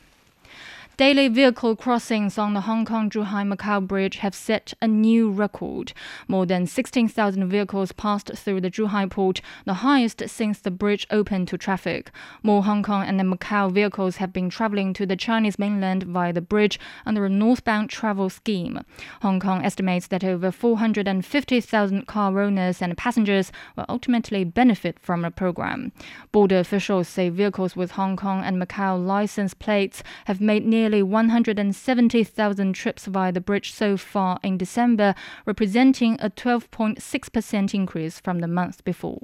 [1.03, 5.93] Daily vehicle crossings on the Hong Kong Zhuhai Macau Bridge have set a new record.
[6.29, 11.49] More than 16,000 vehicles passed through the Zhuhai port, the highest since the bridge opened
[11.49, 12.13] to traffic.
[12.45, 16.41] More Hong Kong and Macau vehicles have been traveling to the Chinese mainland via the
[16.41, 18.79] bridge under a northbound travel scheme.
[19.23, 25.33] Hong Kong estimates that over 450,000 car owners and passengers will ultimately benefit from the
[25.33, 25.91] program.
[26.31, 31.03] Border officials say vehicles with Hong Kong and Macau license plates have made nearly nearly
[31.03, 35.15] 170,000 trips via the bridge so far in December,
[35.47, 39.23] representing a 12.6% increase from the month before.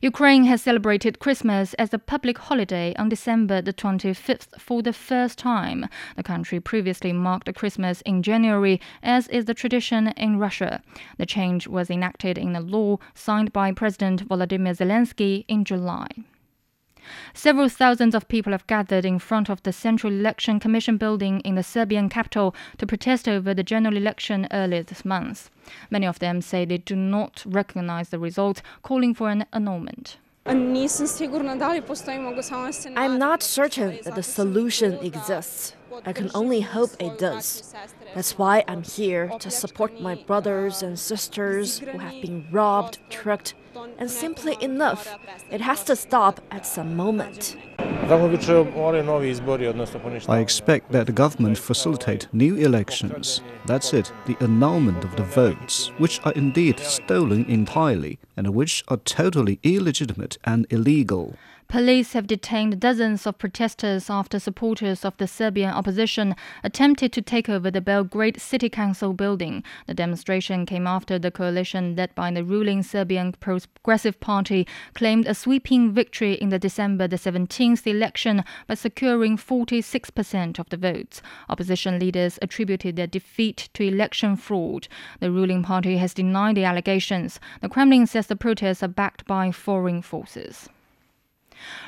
[0.00, 5.38] Ukraine has celebrated Christmas as a public holiday on December the 25th for the first
[5.38, 5.88] time.
[6.16, 10.80] The country previously marked Christmas in January, as is the tradition in Russia.
[11.18, 16.08] The change was enacted in a law signed by President Volodymyr Zelensky in July.
[17.34, 21.54] Several thousands of people have gathered in front of the Central Election Commission building in
[21.54, 25.50] the Serbian capital to protest over the general election earlier this month.
[25.90, 30.16] Many of them say they do not recognize the result, calling for an annulment.
[30.46, 30.74] I'm
[33.18, 35.74] not certain that the solution exists.
[36.04, 37.74] I can only hope it does.
[38.14, 43.54] That's why I'm here to support my brothers and sisters who have been robbed, tricked,
[43.98, 45.16] and simply enough,
[45.50, 47.56] it has to stop at some moment.
[50.28, 53.40] I expect that the government facilitate new elections.
[53.66, 58.98] That's it, the annulment of the votes, which are indeed stolen entirely and which are
[58.98, 61.36] totally illegitimate and illegal.
[61.68, 67.48] Police have detained dozens of protesters after supporters of the Serbian opposition attempted to take
[67.48, 69.64] over the Belgrade City Council building.
[69.86, 75.34] The demonstration came after the coalition led by the ruling Serbian Progressive Party claimed a
[75.34, 81.22] sweeping victory in the December the 17th election by securing 46% of the votes.
[81.48, 84.86] Opposition leaders attributed their defeat to election fraud.
[85.18, 87.40] The ruling party has denied the allegations.
[87.62, 90.68] The Kremlin says the protests are backed by foreign forces.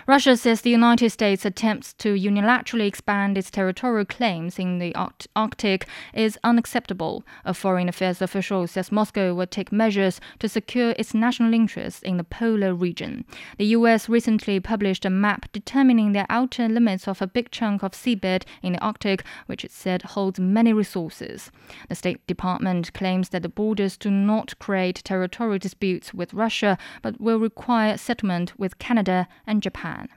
[0.06, 4.94] Russia says the United States' attempts to unilaterally expand its territorial claims in the
[5.34, 7.24] Arctic is unacceptable.
[7.44, 12.16] A foreign affairs official says Moscow will take measures to secure its national interests in
[12.16, 13.24] the polar region.
[13.58, 14.08] The U.S.
[14.08, 18.74] recently published a map determining the outer limits of a big chunk of seabed in
[18.74, 21.50] the Arctic, which it said holds many resources.
[21.88, 27.20] The State Department claims that the borders do not create territorial disputes with Russia, but
[27.20, 30.08] will require settlement with Canada and Japan.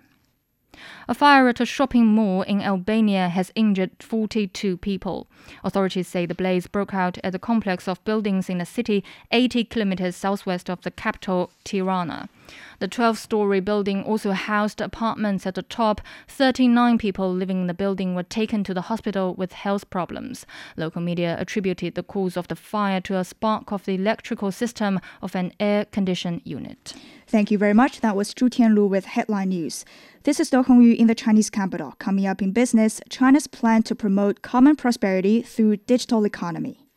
[1.07, 5.27] A fire at a shopping mall in Albania has injured 42 people.
[5.63, 9.63] Authorities say the blaze broke out at a complex of buildings in a city 80
[9.63, 12.29] kilometers southwest of the capital, Tirana.
[12.77, 15.99] The 12 story building also housed apartments at the top.
[16.27, 20.45] 39 people living in the building were taken to the hospital with health problems.
[20.77, 24.99] Local media attributed the cause of the fire to a spark of the electrical system
[25.23, 26.93] of an air conditioned unit.
[27.29, 28.01] Thank you very much.
[28.01, 29.85] That was Zhu Tianlu with headline news.
[30.23, 31.93] This is Do Hongyu in the Chinese capital.
[31.99, 36.87] Coming up in business, China's plan to promote common prosperity through digital economy.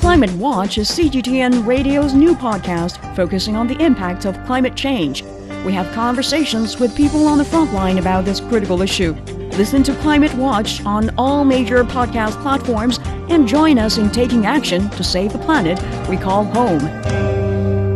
[0.00, 5.22] Climate Watch is CGTN Radio's new podcast focusing on the impact of climate change.
[5.64, 9.12] We have conversations with people on the front line about this critical issue.
[9.56, 12.98] Listen to Climate Watch on all major podcast platforms
[13.30, 15.78] and join us in taking action to save the planet
[16.08, 17.41] we call home.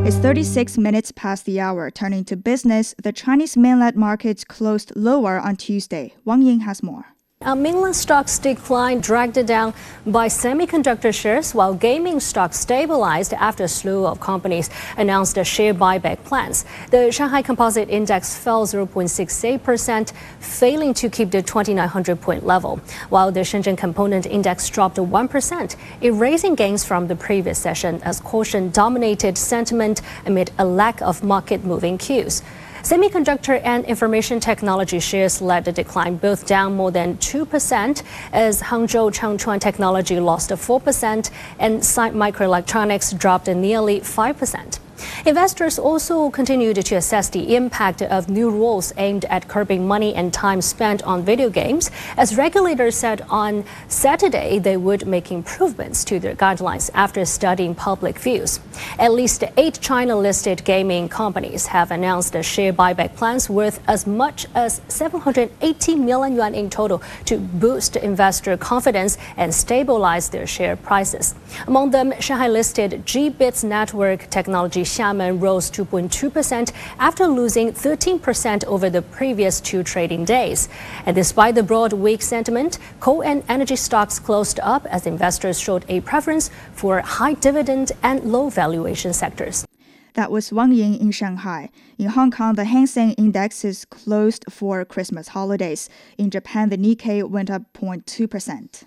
[0.07, 1.91] It's 36 minutes past the hour.
[1.91, 6.15] Turning to business, the Chinese mainland markets closed lower on Tuesday.
[6.25, 7.16] Wang Ying has more.
[7.47, 9.73] A mainland stocks decline dragged down
[10.05, 16.25] by semiconductor shares, while gaming stocks stabilized after a slew of companies announced share buyback
[16.25, 16.65] plans.
[16.91, 22.81] The Shanghai Composite Index fell 0.68%, failing to keep the 2900 point level,
[23.11, 28.71] while the Shenzhen Component Index dropped 1%, erasing gains from the previous session as caution
[28.71, 32.43] dominated sentiment amid a lack of market moving cues.
[32.87, 39.13] Semiconductor and information technology shares led the decline, both down more than 2%, as Hangzhou
[39.13, 44.79] Changchuan Technology lost 4% and Site Microelectronics dropped nearly 5%.
[45.25, 50.33] Investors also continued to assess the impact of new rules aimed at curbing money and
[50.33, 56.19] time spent on video games, as regulators said on Saturday they would make improvements to
[56.19, 58.61] their guidelines after studying public views.
[58.99, 64.47] At least eight China listed gaming companies have announced share buyback plans worth as much
[64.55, 71.35] as 780 million yuan in total to boost investor confidence and stabilize their share prices.
[71.67, 79.03] Among them, Shanghai listed Gbits Network Technology Xiamen rose 2.2% after losing 13% over the
[79.03, 80.69] previous two trading days.
[81.05, 85.85] And despite the broad weak sentiment, coal and energy stocks closed up as investors showed
[85.89, 89.67] a preference for high dividend and low valuation sectors.
[90.15, 91.69] That was Wang Ying in Shanghai.
[91.99, 95.91] In Hong Kong, the Hang Seng Index is closed for Christmas holidays.
[96.17, 98.85] In Japan, the Nikkei went up 0.2%.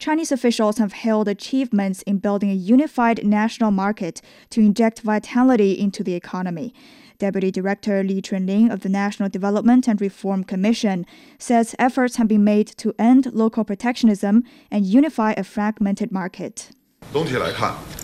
[0.00, 6.02] Chinese officials have hailed achievements in building a unified national market to inject vitality into
[6.02, 6.72] the economy.
[7.18, 11.04] Deputy Director Li Chunling of the National Development and Reform Commission
[11.38, 16.70] says efforts have been made to end local protectionism and unify a fragmented market.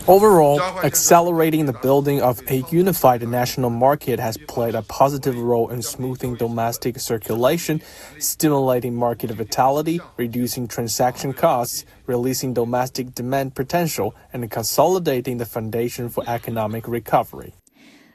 [0.08, 5.80] Overall, accelerating the building of a unified national market has played a positive role in
[5.80, 7.80] smoothing domestic circulation,
[8.18, 16.24] stimulating market vitality, reducing transaction costs, releasing domestic demand potential, and consolidating the foundation for
[16.26, 17.54] economic recovery.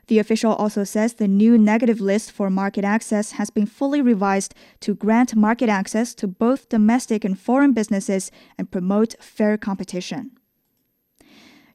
[0.07, 4.53] The official also says the new negative list for market access has been fully revised
[4.81, 10.31] to grant market access to both domestic and foreign businesses and promote fair competition.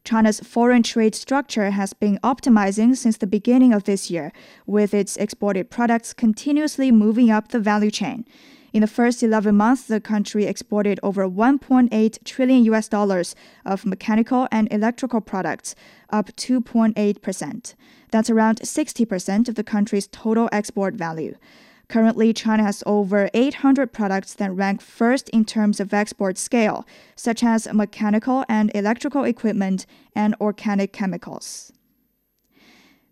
[0.07, 4.33] China's foreign trade structure has been optimizing since the beginning of this year,
[4.65, 8.25] with its exported products continuously moving up the value chain.
[8.73, 13.35] In the first 11 months, the country exported over 1.8 trillion US dollars
[13.65, 15.75] of mechanical and electrical products,
[16.11, 17.75] up 2.8%.
[18.13, 21.35] That's around 60% of the country's total export value.
[21.89, 26.85] Currently, China has over 800 products that rank first in terms of export scale,
[27.15, 31.73] such as mechanical and electrical equipment and organic chemicals.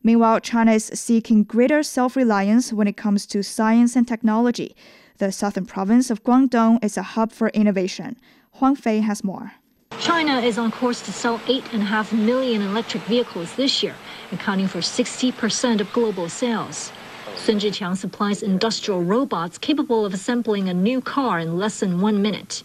[0.02, 4.74] Meanwhile, China is seeking greater self reliance when it comes to science and technology.
[5.18, 8.16] The southern province of Guangdong is a hub for innovation.
[8.54, 9.52] Huang Fei has more.
[10.00, 13.94] China is on course to sell 8.5 million electric vehicles this year,
[14.32, 16.90] accounting for 60% of global sales.
[17.36, 22.22] Sun Zhiqiang supplies industrial robots capable of assembling a new car in less than one
[22.22, 22.62] minute.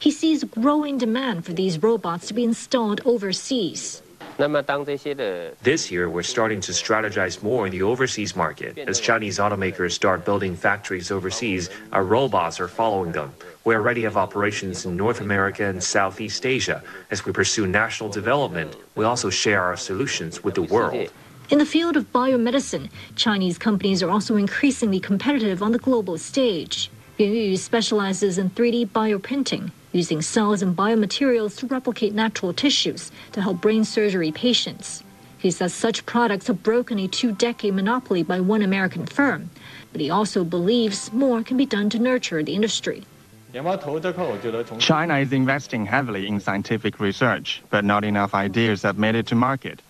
[0.00, 4.02] He sees growing demand for these robots to be installed overseas.
[4.38, 8.78] This year, we're starting to strategize more in the overseas market.
[8.78, 13.32] As Chinese automakers start building factories overseas, our robots are following them.
[13.64, 16.82] We already have operations in North America and Southeast Asia.
[17.10, 21.10] As we pursue national development, we also share our solutions with the world.
[21.50, 26.90] In the field of biomedicine, Chinese companies are also increasingly competitive on the global stage.
[27.18, 33.62] Yuanyu specializes in 3D bioprinting, using cells and biomaterials to replicate natural tissues to help
[33.62, 35.02] brain surgery patients.
[35.38, 39.48] He says such products have broken a two decade monopoly by one American firm,
[39.92, 43.04] but he also believes more can be done to nurture the industry.
[44.78, 49.34] China is investing heavily in scientific research, but not enough ideas have made it to
[49.34, 49.80] market.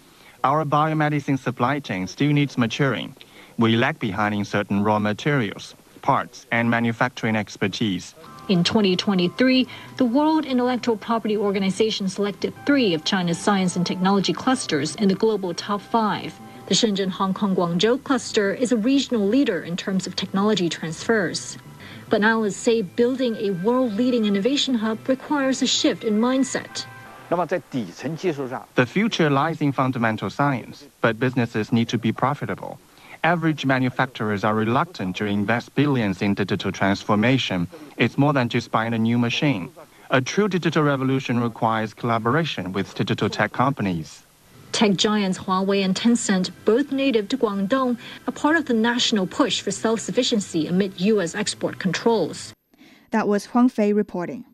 [0.45, 3.17] Our biomedicine supply chain still needs maturing.
[3.59, 8.15] We lag behind in certain raw materials, parts, and manufacturing expertise.
[8.49, 9.67] In 2023,
[9.97, 15.17] the World Intellectual Property Organization selected three of China's science and technology clusters in the
[15.17, 16.39] global top five.
[16.67, 21.59] The Shenzhen Hong Kong Guangzhou cluster is a regional leader in terms of technology transfers.
[22.11, 26.87] But analysts say building a world leading innovation hub requires a shift in mindset.
[27.31, 32.79] The future lies in fundamental science, but businesses need to be profitable.
[33.23, 37.69] Average manufacturers are reluctant to invest billions in digital transformation.
[37.99, 39.71] It's more than just buying a new machine.
[40.11, 44.23] A true digital revolution requires collaboration with digital tech companies.
[44.73, 49.61] Tech giants Huawei and Tencent, both native to Guangdong, are part of the national push
[49.61, 51.35] for self sufficiency amid U.S.
[51.35, 52.55] export controls.
[53.11, 54.45] That was Huang Fei reporting.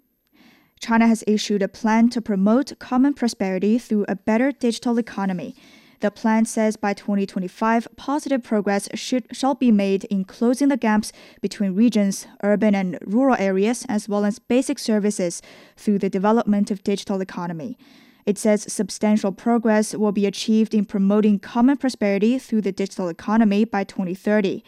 [0.85, 5.57] China has issued a plan to promote common prosperity through a better digital economy.
[6.01, 11.11] The plan says by 2025, positive progress should, shall be made in closing the gaps
[11.41, 15.41] between regions, urban and rural areas, as well as basic services
[15.74, 17.78] through the development of digital economy.
[18.26, 23.64] It says substantial progress will be achieved in promoting common prosperity through the digital economy
[23.64, 24.62] by 2030.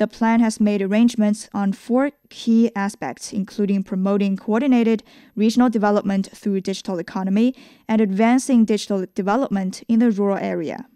[0.00, 5.02] The plan has made arrangements on four key aspects, including promoting coordinated
[5.36, 7.54] regional development through digital economy
[7.86, 10.86] and advancing digital development in the rural area.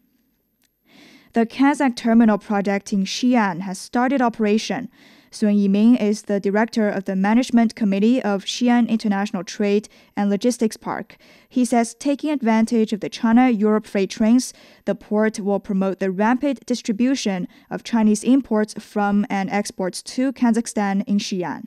[1.34, 4.88] The Kazakh terminal project in Xi'an has started operation.
[5.34, 10.76] Sun Yiming is the director of the management committee of Xi'an International Trade and Logistics
[10.76, 11.16] Park.
[11.48, 14.54] He says taking advantage of the China Europe freight trains,
[14.84, 21.02] the port will promote the rapid distribution of Chinese imports from and exports to Kazakhstan
[21.08, 21.64] in Xi'an.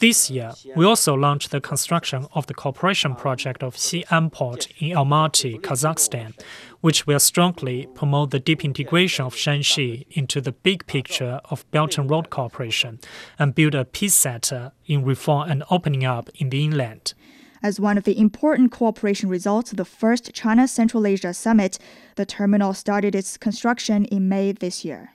[0.00, 4.96] This year, we also launched the construction of the cooperation project of Xi'an Port in
[4.96, 6.34] Almaty, Kazakhstan,
[6.80, 11.98] which will strongly promote the deep integration of Shaanxi into the big picture of Belt
[11.98, 13.00] and Road cooperation
[13.38, 17.14] and build a peace setter in reform and opening up in the inland.
[17.62, 21.78] As one of the important cooperation results of the first China Central Asia Summit,
[22.16, 25.10] the terminal started its construction in May this year.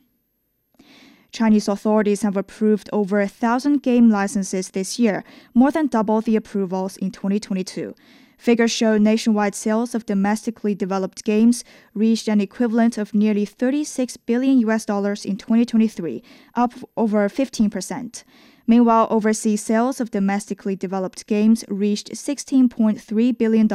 [1.31, 6.35] Chinese authorities have approved over a thousand game licenses this year, more than double the
[6.35, 7.93] approvals in 2022.
[8.37, 11.63] Figures show nationwide sales of domestically developed games
[11.93, 16.23] reached an equivalent of nearly 36 billion US dollars in 2023,
[16.55, 18.23] up over 15%.
[18.67, 23.67] Meanwhile, overseas sales of domestically developed games reached $16.3 billion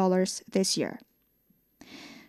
[0.51, 0.99] this year.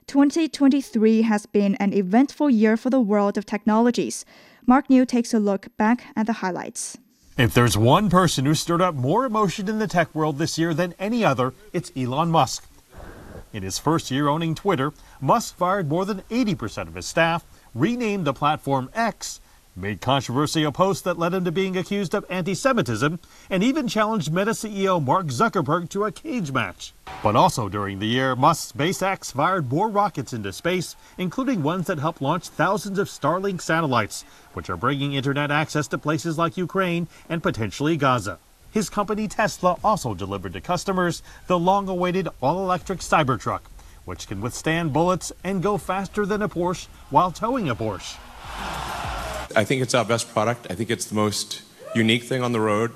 [0.07, 4.25] 2023 has been an eventful year for the world of technologies.
[4.67, 6.97] Mark Niu takes a look back at the highlights.
[7.41, 10.75] If there's one person who stirred up more emotion in the tech world this year
[10.75, 12.63] than any other, it's Elon Musk.
[13.51, 18.25] In his first year owning Twitter, Musk fired more than 80% of his staff, renamed
[18.25, 19.41] the platform X,
[19.81, 23.19] made controversial posts that led him to being accused of anti Semitism,
[23.49, 26.93] and even challenged Meta CEO Mark Zuckerberg to a cage match.
[27.23, 31.99] But also during the year, Musk's SpaceX fired more rockets into space, including ones that
[31.99, 34.23] helped launch thousands of Starlink satellites,
[34.53, 38.37] which are bringing internet access to places like Ukraine and potentially Gaza.
[38.71, 43.61] His company Tesla also delivered to customers the long awaited all electric Cybertruck,
[44.05, 48.17] which can withstand bullets and go faster than a Porsche while towing a Porsche.
[49.55, 50.67] I think it's our best product.
[50.69, 51.61] I think it's the most
[51.95, 52.91] unique thing on the road.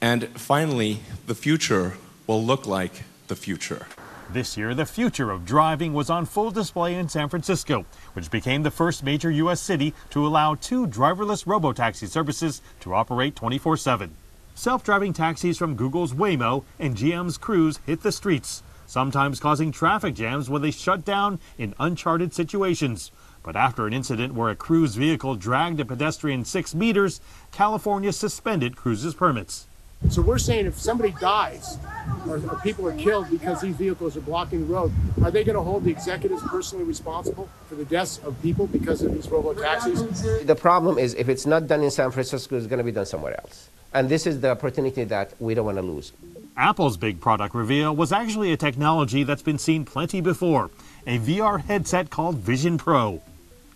[0.00, 1.94] And finally, the future
[2.26, 3.86] will look like the future.
[4.32, 8.62] This year, the future of driving was on full display in San Francisco, which became
[8.62, 9.60] the first major U.S.
[9.60, 14.14] city to allow two driverless robotaxi services to operate 24 7.
[14.54, 20.14] Self driving taxis from Google's Waymo and GM's Cruise hit the streets, sometimes causing traffic
[20.14, 23.10] jams when they shut down in uncharted situations.
[23.42, 27.20] But after an incident where a Cruise vehicle dragged a pedestrian six meters,
[27.52, 29.66] California suspended Cruise's permits.
[30.08, 31.78] So we're saying if somebody dies
[32.26, 35.56] or, or, people are killed because these vehicles are blocking the road, are they going
[35.56, 39.52] to hold the executives personally responsible for the deaths of people because of these robo
[39.52, 40.46] taxis?
[40.46, 43.04] The problem is if it's not done in San Francisco, it's going to be done
[43.04, 43.68] somewhere else.
[43.92, 46.12] And this is the opportunity that we don't want to lose.
[46.56, 50.70] Apple's big product reveal was actually a technology that's been seen plenty before
[51.06, 53.20] a VR headset called Vision Pro.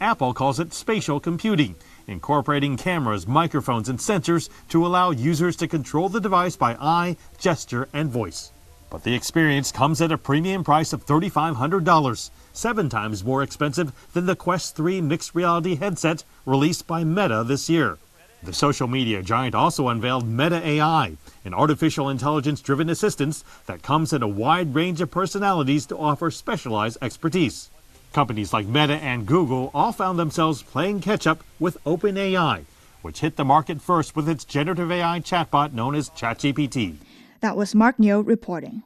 [0.04, 1.76] Apple calls it spatial computing,
[2.06, 7.88] incorporating cameras, microphones, and sensors to allow users to control the device by eye, gesture,
[7.94, 8.52] and voice.
[8.90, 12.30] But the experience comes at a premium price of $3,500.
[12.52, 17.70] seven times more expensive than the Quest 3 mixed reality headset released by Meta this
[17.70, 17.96] year.
[18.42, 24.12] The social media giant also unveiled Meta AI, an artificial intelligence driven assistant that comes
[24.12, 27.70] in a wide range of personalities to offer specialized expertise.
[28.14, 32.64] Companies like Meta and Google all found themselves playing catch up with OpenAI,
[33.02, 36.98] which hit the market first with its generative AI chatbot known as ChatGPT.
[37.40, 38.84] That was Mark Niu reporting.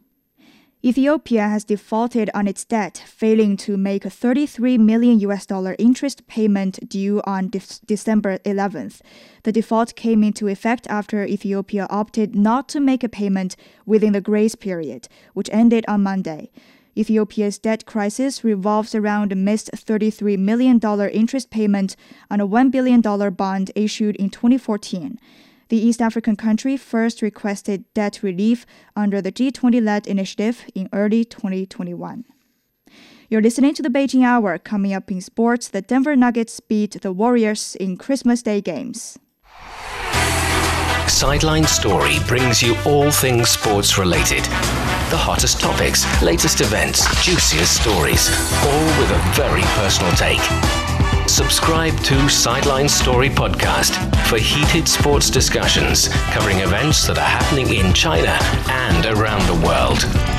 [0.82, 6.26] Ethiopia has defaulted on its debt, failing to make a 33 million US dollar interest
[6.26, 9.02] payment due on de- December 11th.
[9.42, 14.22] The default came into effect after Ethiopia opted not to make a payment within the
[14.22, 16.50] grace period, which ended on Monday.
[16.98, 20.80] Ethiopia's debt crisis revolves around a missed $33 million
[21.12, 21.94] interest payment
[22.28, 25.18] on a $1 billion bond issued in 2014.
[25.68, 31.24] The East African country first requested debt relief under the G20 led initiative in early
[31.24, 32.24] 2021.
[33.28, 34.58] You're listening to the Beijing Hour.
[34.58, 39.18] Coming up in sports, the Denver Nuggets beat the Warriors in Christmas Day games.
[41.06, 44.48] Sideline Story brings you all things sports related.
[45.10, 48.28] The hottest topics, latest events, juiciest stories,
[48.66, 50.42] all with a very personal take.
[51.26, 53.96] Subscribe to Sideline Story Podcast
[54.26, 58.38] for heated sports discussions covering events that are happening in China
[58.68, 60.37] and around the world.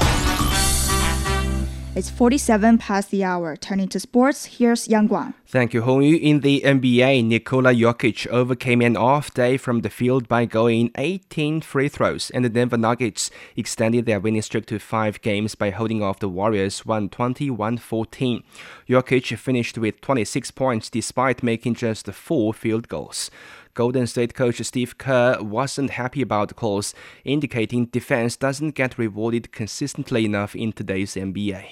[1.95, 3.55] It's 47 past the hour.
[3.55, 5.33] Turning to sports, here's Yang Guang.
[5.47, 6.17] Thank you, Hong Yu.
[6.17, 11.61] In the NBA, Nikola Jokic overcame an off day from the field by going 18
[11.61, 16.03] free throws, and the Denver Nuggets extended their winning streak to five games by holding
[16.03, 18.43] off the Warriors 120-114.
[18.87, 23.31] Jokic finished with 26 points despite making just four field goals.
[23.79, 29.53] Golden State coach Steve Kerr wasn't happy about the calls, indicating defense doesn't get rewarded
[29.53, 31.63] consistently enough in today's NBA.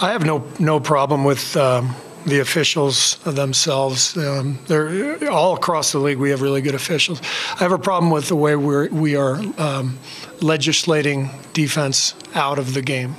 [0.00, 4.16] I have no no problem with um, the officials themselves.
[4.16, 6.16] Um, they're all across the league.
[6.16, 7.20] We have really good officials.
[7.56, 9.98] I have a problem with the way we're we are um,
[10.40, 13.14] legislating defense out of the game.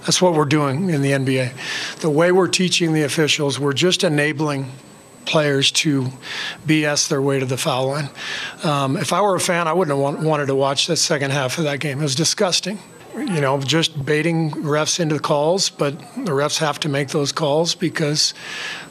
[0.00, 2.00] That's what we're doing in the NBA.
[2.00, 4.72] The way we're teaching the officials, we're just enabling
[5.26, 6.08] players to
[6.66, 8.10] BS their way to the foul line.
[8.64, 11.30] Um, if I were a fan, I wouldn't have want, wanted to watch that second
[11.30, 12.00] half of that game.
[12.00, 12.78] It was disgusting
[13.16, 17.32] you know, just baiting refs into the calls, but the refs have to make those
[17.32, 18.34] calls because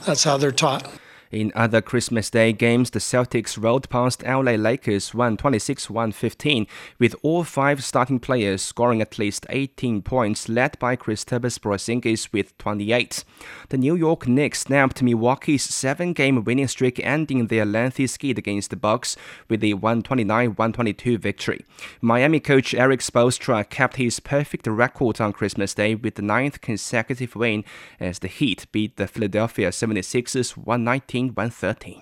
[0.05, 0.89] that's how they're taught.
[1.31, 6.67] In other Christmas Day games, the Celtics rolled past LA Lakers 126-115,
[6.97, 12.57] with all five starting players scoring at least 18 points, led by Kristaps Porzingis with
[12.57, 13.23] 28.
[13.69, 18.75] The New York Knicks snapped Milwaukee's seven-game winning streak, ending their lengthy skid against the
[18.75, 19.15] Bucks
[19.47, 21.63] with a 129-122 victory.
[22.01, 27.35] Miami coach Erik Spoelstra kept his perfect record on Christmas Day with the ninth consecutive
[27.35, 27.63] win
[27.99, 32.01] as the Heat beat the Philadelphia 76ers 119 113.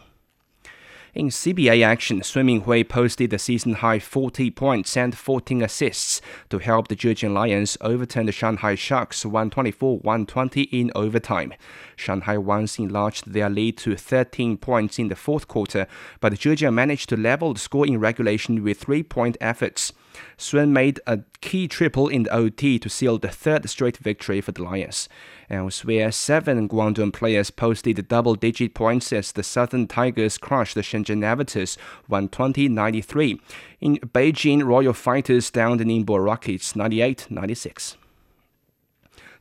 [1.18, 6.59] In CBA action, Sun Minghui posted a season high 40 points and 14 assists to
[6.59, 11.55] help the Zhejiang Lions overturn the Shanghai Sharks 124 120 in overtime.
[11.95, 15.88] Shanghai once enlarged their lead to 13 points in the fourth quarter,
[16.20, 19.93] but Zhejiang managed to level the score in regulation with three point efforts.
[20.38, 24.51] Sun made a key triple in the OT to seal the third straight victory for
[24.51, 25.09] the Lions.
[25.49, 31.78] Elsewhere, seven Guangdong players posted double-digit points as the Southern Tigers crushed the Shenzhen Aviators
[32.09, 33.39] 120-93.
[33.82, 37.95] In Beijing, Royal Fighters downed the Ningbo Rockets 98-96.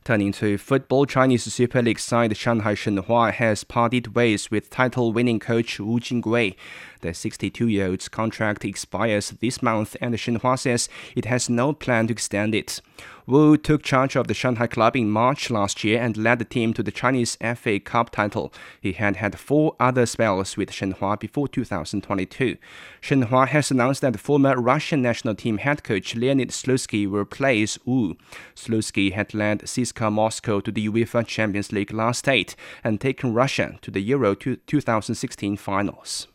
[0.07, 5.81] Turning to football, Chinese Super League side Shanghai Shenhua has parted ways with title-winning coach
[5.81, 6.55] Wu Jingui.
[7.01, 12.55] The 62-year-old's contract expires this month, and Shenhua says it has no plan to extend
[12.55, 12.81] it.
[13.27, 16.73] Wu took charge of the Shanghai club in March last year and led the team
[16.73, 18.53] to the Chinese FA Cup title.
[18.79, 22.55] He had had four other spells with Shenhua before 2022.
[23.01, 28.15] Shenhua has announced that former Russian national team head coach Leonid Slutsky will replace Wu.
[28.55, 33.77] Slutsky had led CSKA Moscow to the UEFA Champions League last date and taken Russia
[33.81, 36.27] to the Euro 2016 finals.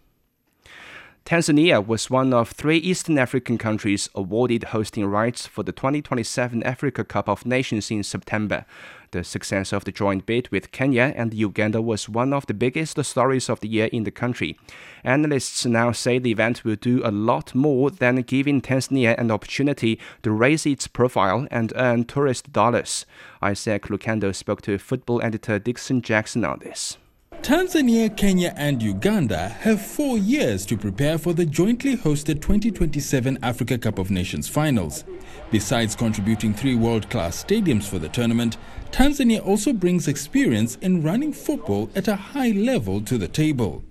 [1.24, 7.04] Tanzania was one of three Eastern African countries awarded hosting rights for the 2027 Africa
[7.04, 8.64] Cup of Nations in September.
[9.12, 13.02] The success of the joint bid with Kenya and Uganda was one of the biggest
[13.04, 14.58] stories of the year in the country.
[15.04, 20.00] Analysts now say the event will do a lot more than giving Tanzania an opportunity
[20.24, 23.06] to raise its profile and earn tourist dollars.
[23.40, 26.98] Isaac Lukando spoke to football editor Dixon Jackson on this.
[27.42, 33.76] Tanzania, Kenya, and Uganda have four years to prepare for the jointly hosted 2027 Africa
[33.76, 35.02] Cup of Nations finals.
[35.50, 38.58] Besides contributing three world class stadiums for the tournament,
[38.92, 43.82] Tanzania also brings experience in running football at a high level to the table.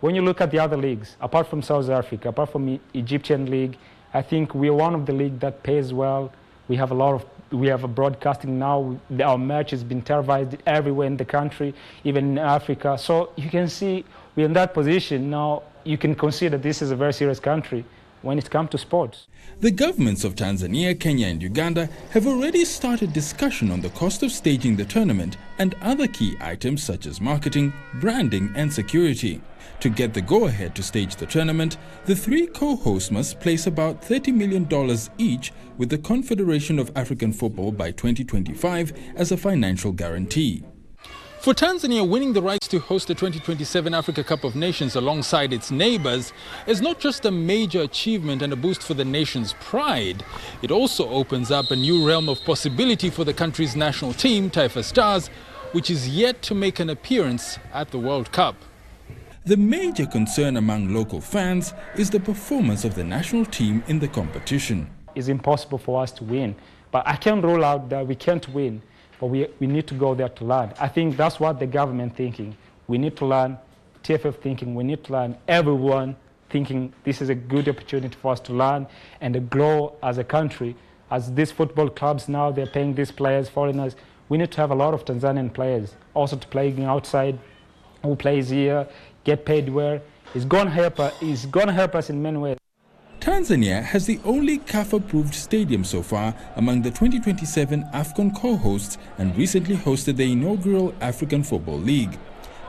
[0.00, 3.50] When you look at the other leagues, apart from South Africa, apart from the Egyptian
[3.50, 3.76] league,
[4.14, 6.32] I think we are one of the league that pays well.
[6.68, 8.98] We have a lot of we have a broadcasting now.
[9.22, 11.74] Our match has been televised everywhere in the country,
[12.04, 12.98] even in Africa.
[12.98, 14.04] So you can see
[14.36, 15.62] we're in that position now.
[15.84, 17.84] You can consider this is a very serious country
[18.22, 19.26] when it comes to sports.
[19.60, 24.32] The governments of Tanzania, Kenya, and Uganda have already started discussion on the cost of
[24.32, 29.40] staging the tournament and other key items such as marketing, branding, and security.
[29.84, 31.76] To get the go ahead to stage the tournament,
[32.06, 34.66] the three co hosts must place about $30 million
[35.18, 40.64] each with the Confederation of African Football by 2025 as a financial guarantee.
[41.40, 45.70] For Tanzania, winning the rights to host the 2027 Africa Cup of Nations alongside its
[45.70, 46.32] neighbors
[46.66, 50.24] is not just a major achievement and a boost for the nation's pride,
[50.62, 54.82] it also opens up a new realm of possibility for the country's national team, Taifa
[54.82, 55.28] Stars,
[55.72, 58.56] which is yet to make an appearance at the World Cup.
[59.46, 64.08] The major concern among local fans is the performance of the national team in the
[64.08, 64.88] competition.
[65.14, 66.56] It's impossible for us to win,
[66.90, 68.80] but I can't rule out that we can't win
[69.20, 70.72] but we, we need to go there to learn.
[70.78, 72.56] I think that's what the government thinking.
[72.88, 73.58] We need to learn,
[74.02, 76.16] TFF thinking, we need to learn, everyone
[76.50, 78.86] thinking this is a good opportunity for us to learn
[79.20, 80.76] and to grow as a country.
[81.10, 83.94] As these football clubs now, they're paying these players, foreigners,
[84.28, 87.38] we need to have a lot of Tanzanian players also to playing outside,
[88.02, 88.86] who plays here,
[89.24, 90.00] get paid well.
[90.34, 92.58] It's going to help us, it's going to help us in many ways.
[93.20, 98.98] Tanzania has the only CAF approved stadium so far among the 2027 AFCON co hosts
[99.16, 102.18] and recently hosted the inaugural African Football League.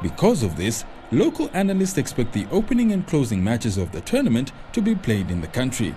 [0.02, 4.82] Because of this, local analysts expect the opening and closing matches of the tournament to
[4.82, 5.94] be played in the country.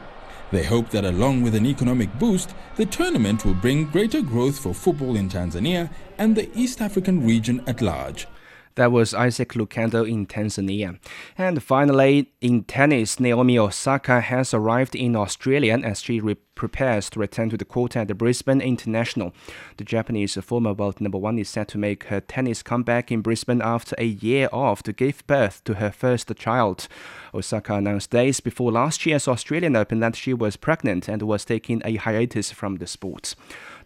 [0.50, 4.74] They hope that along with an economic boost, the tournament will bring greater growth for
[4.74, 8.26] football in Tanzania and the East African region at large.
[8.78, 11.00] That was Isaac Lukendo in Tanzania.
[11.36, 17.18] And finally, in tennis, Naomi Osaka has arrived in Australia as she re- prepares to
[17.18, 19.34] return to the court at the Brisbane International.
[19.78, 23.62] The Japanese former world number one is set to make her tennis comeback in Brisbane
[23.62, 26.86] after a year off to give birth to her first child.
[27.34, 31.82] Osaka announced days before last year's Australian Open that she was pregnant and was taking
[31.84, 33.34] a hiatus from the sport.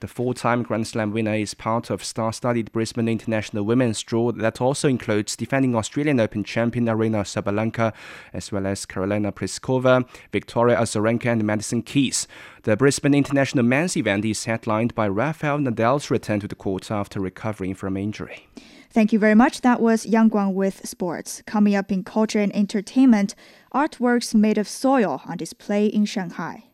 [0.02, 4.32] The four time Grand Slam winner is part of star studded Brisbane International Women's Draw
[4.32, 7.94] that also includes defending Australian Open champion Aryna Sabalenka,
[8.32, 12.26] as well as Karolina Pliskova, Victoria Azarenka, and Madison Keys.
[12.64, 17.20] The Brisbane International Men's event is headlined by Rafael Nadal's return to the court after
[17.20, 18.48] recovering from injury.
[18.90, 19.60] Thank you very much.
[19.60, 21.44] That was Yang Guang with sports.
[21.46, 23.36] Coming up in culture and entertainment,
[23.72, 26.64] artworks made of soil on display in Shanghai.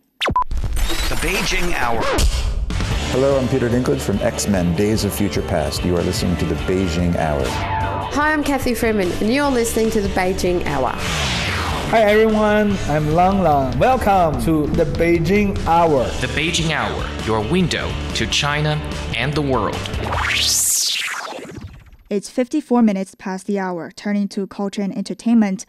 [1.10, 2.47] The Beijing Hour.
[3.10, 5.82] Hello, I'm Peter Dinklage from X Men Days of Future Past.
[5.82, 7.42] You are listening to the Beijing Hour.
[7.46, 10.90] Hi, I'm Cathy Freeman, and you're listening to the Beijing Hour.
[10.92, 13.78] Hi everyone, I'm Lang Lang.
[13.78, 16.04] Welcome to the Beijing Hour.
[16.20, 18.72] The Beijing Hour, your window to China
[19.16, 19.78] and the world.
[22.10, 25.64] It's 54 minutes past the hour, turning to culture and entertainment.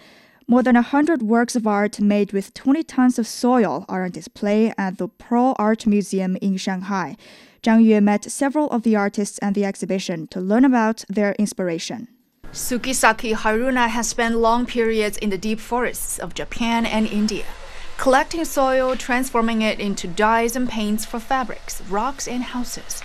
[0.49, 4.73] More than 100 works of art made with 20 tons of soil are on display
[4.79, 7.17] at the Pearl Art Museum in Shanghai.
[7.61, 12.07] Zhang Yue met several of the artists at the exhibition to learn about their inspiration.
[12.51, 17.45] Sukisaki Haruna has spent long periods in the deep forests of Japan and India,
[17.97, 23.03] collecting soil, transforming it into dyes and paints for fabrics, rocks, and houses.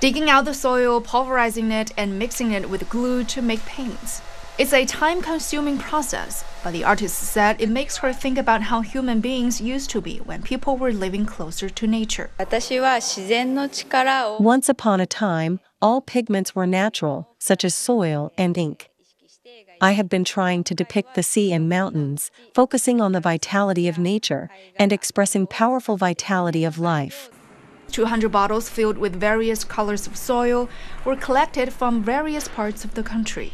[0.00, 4.20] Digging out the soil, pulverizing it, and mixing it with glue to make paints.
[4.58, 8.80] It's a time consuming process, but the artist said it makes her think about how
[8.80, 12.30] human beings used to be when people were living closer to nature.
[14.40, 18.90] Once upon a time, all pigments were natural, such as soil and ink.
[19.80, 23.96] I have been trying to depict the sea and mountains, focusing on the vitality of
[23.96, 27.30] nature and expressing powerful vitality of life.
[27.92, 30.68] 200 bottles filled with various colors of soil
[31.04, 33.52] were collected from various parts of the country.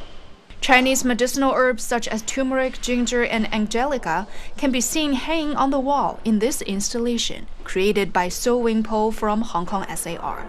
[0.64, 5.78] Chinese medicinal herbs such as turmeric, ginger, and angelica can be seen hanging on the
[5.78, 10.46] wall in this installation, created by So Wing Po from Hong Kong SAR.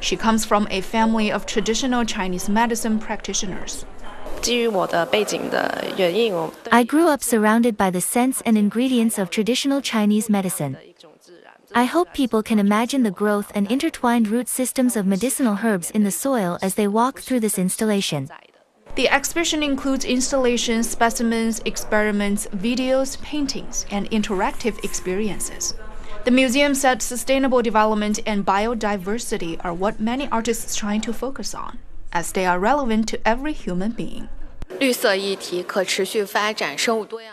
[0.00, 3.84] She comes from a family of traditional Chinese medicine practitioners.
[6.72, 10.78] I grew up surrounded by the scents and ingredients of traditional Chinese medicine.
[11.74, 16.04] I hope people can imagine the growth and intertwined root systems of medicinal herbs in
[16.04, 18.30] the soil as they walk through this installation.
[18.96, 25.74] The exhibition includes installations, specimens, experiments, videos, paintings, and interactive experiences.
[26.24, 31.54] The museum said sustainable development and biodiversity are what many artists are trying to focus
[31.54, 31.78] on,
[32.10, 34.30] as they are relevant to every human being.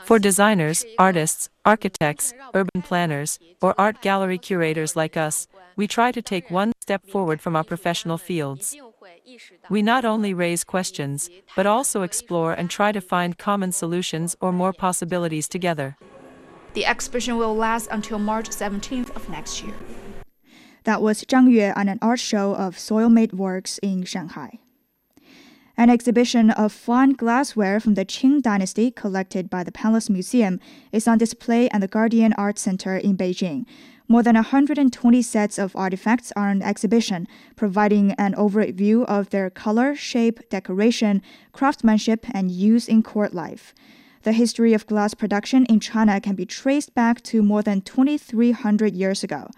[0.06, 5.48] For designers, artists, architects, urban planners, or art gallery curators like us,
[5.78, 8.76] we try to take one step forward from our professional fields.
[9.70, 14.52] We not only raise questions, but also explore and try to find common solutions or
[14.52, 15.98] more possibilities together.
[16.74, 19.76] The exhibition will last until March 17th of next year.
[20.86, 24.60] That was Zhang Yue on an art show of soil made works in Shanghai.
[25.76, 30.60] An exhibition of fine glassware from the Qing Dynasty collected by the Palace Museum
[30.92, 33.66] is on display at the Guardian Art Center in Beijing.
[34.08, 39.96] More than 120 sets of artifacts are on exhibition, providing an overview of their color,
[39.96, 43.74] shape, decoration, craftsmanship, and use in court life.
[44.24, 48.94] The history of glass production in China can be traced back to more than 2,300
[48.94, 49.50] years ago.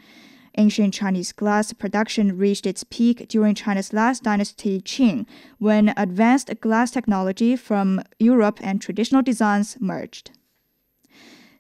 [0.58, 5.26] Ancient Chinese glass production reached its peak during China's last dynasty Qing,
[5.58, 10.32] when advanced glass technology from Europe and traditional designs merged.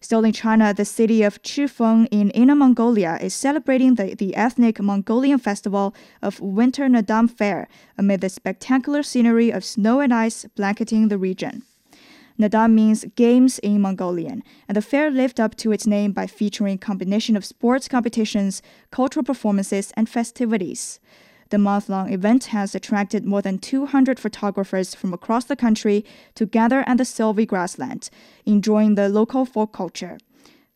[0.05, 4.79] Still in China, the city of Chifeng in Inner Mongolia is celebrating the, the ethnic
[4.79, 11.07] Mongolian festival of Winter Naadam Fair amid the spectacular scenery of snow and ice blanketing
[11.07, 11.63] the region.
[12.39, 16.75] Naadam means games in Mongolian, and the fair lived up to its name by featuring
[16.75, 20.99] a combination of sports competitions, cultural performances, and festivities.
[21.49, 26.03] The month long event has attracted more than 200 photographers from across the country
[26.35, 28.09] to gather at the Sylvie grassland,
[28.45, 30.17] enjoying the local folk culture.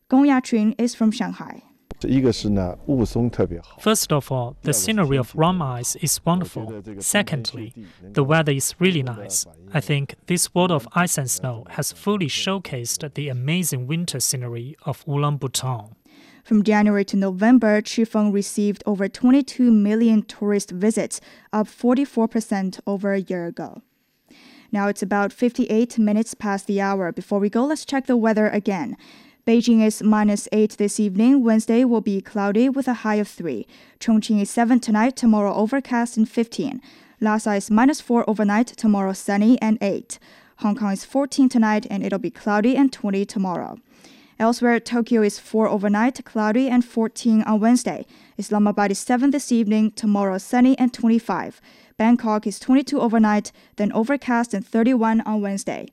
[0.09, 1.63] Gong Yachun is from Shanghai.
[3.79, 6.81] First of all, the scenery of Rum Ice is wonderful.
[6.99, 9.45] Secondly, the weather is really nice.
[9.73, 14.77] I think this world of ice and snow has fully showcased the amazing winter scenery
[14.83, 15.91] of Ulaanbaatar.
[16.49, 21.21] From January to November, Chifeng received over 22 million tourist visits,
[21.53, 23.83] up 44% over a year ago.
[24.71, 27.11] Now it's about 58 minutes past the hour.
[27.11, 28.97] Before we go, let's check the weather again.
[29.45, 31.43] Beijing is minus 8 this evening.
[31.43, 33.67] Wednesday will be cloudy with a high of 3.
[33.99, 36.81] Chongqing is 7 tonight, tomorrow overcast and 15.
[37.21, 40.17] Lhasa is minus 4 overnight, tomorrow sunny and 8.
[40.61, 43.77] Hong Kong is 14 tonight and it'll be cloudy and 20 tomorrow.
[44.39, 48.05] Elsewhere, Tokyo is 4 overnight, cloudy and 14 on Wednesday.
[48.37, 51.59] Islamabad is 7 this evening, tomorrow sunny and 25.
[51.97, 55.87] Bangkok is 22 overnight, then overcast and 31 on Wednesday.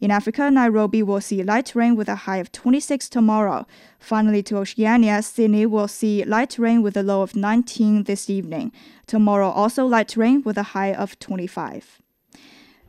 [0.00, 3.68] In Africa, Nairobi will see light rain with a high of 26 tomorrow.
[4.00, 8.72] Finally, to Oceania, Sydney will see light rain with a low of 19 this evening.
[9.06, 12.02] Tomorrow, also light rain with a high of 25.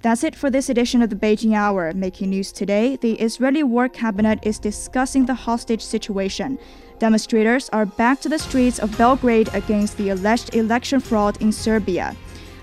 [0.04, 1.93] That's it for this edition of the Beijing Hour.
[1.93, 6.60] Making news today, the Israeli War Cabinet is discussing the hostage situation.
[6.99, 12.18] Demonstrators are back to the streets of Belgrade against the alleged election fraud in Serbia.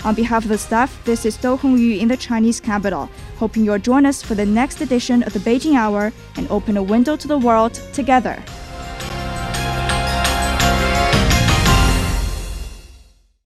[0.04, 3.78] On behalf of the staff, this is Do Hongyu in the Chinese capital, hoping you'll
[3.78, 7.26] join us for the next edition of the Beijing Hour and open a window to
[7.26, 8.36] the world together.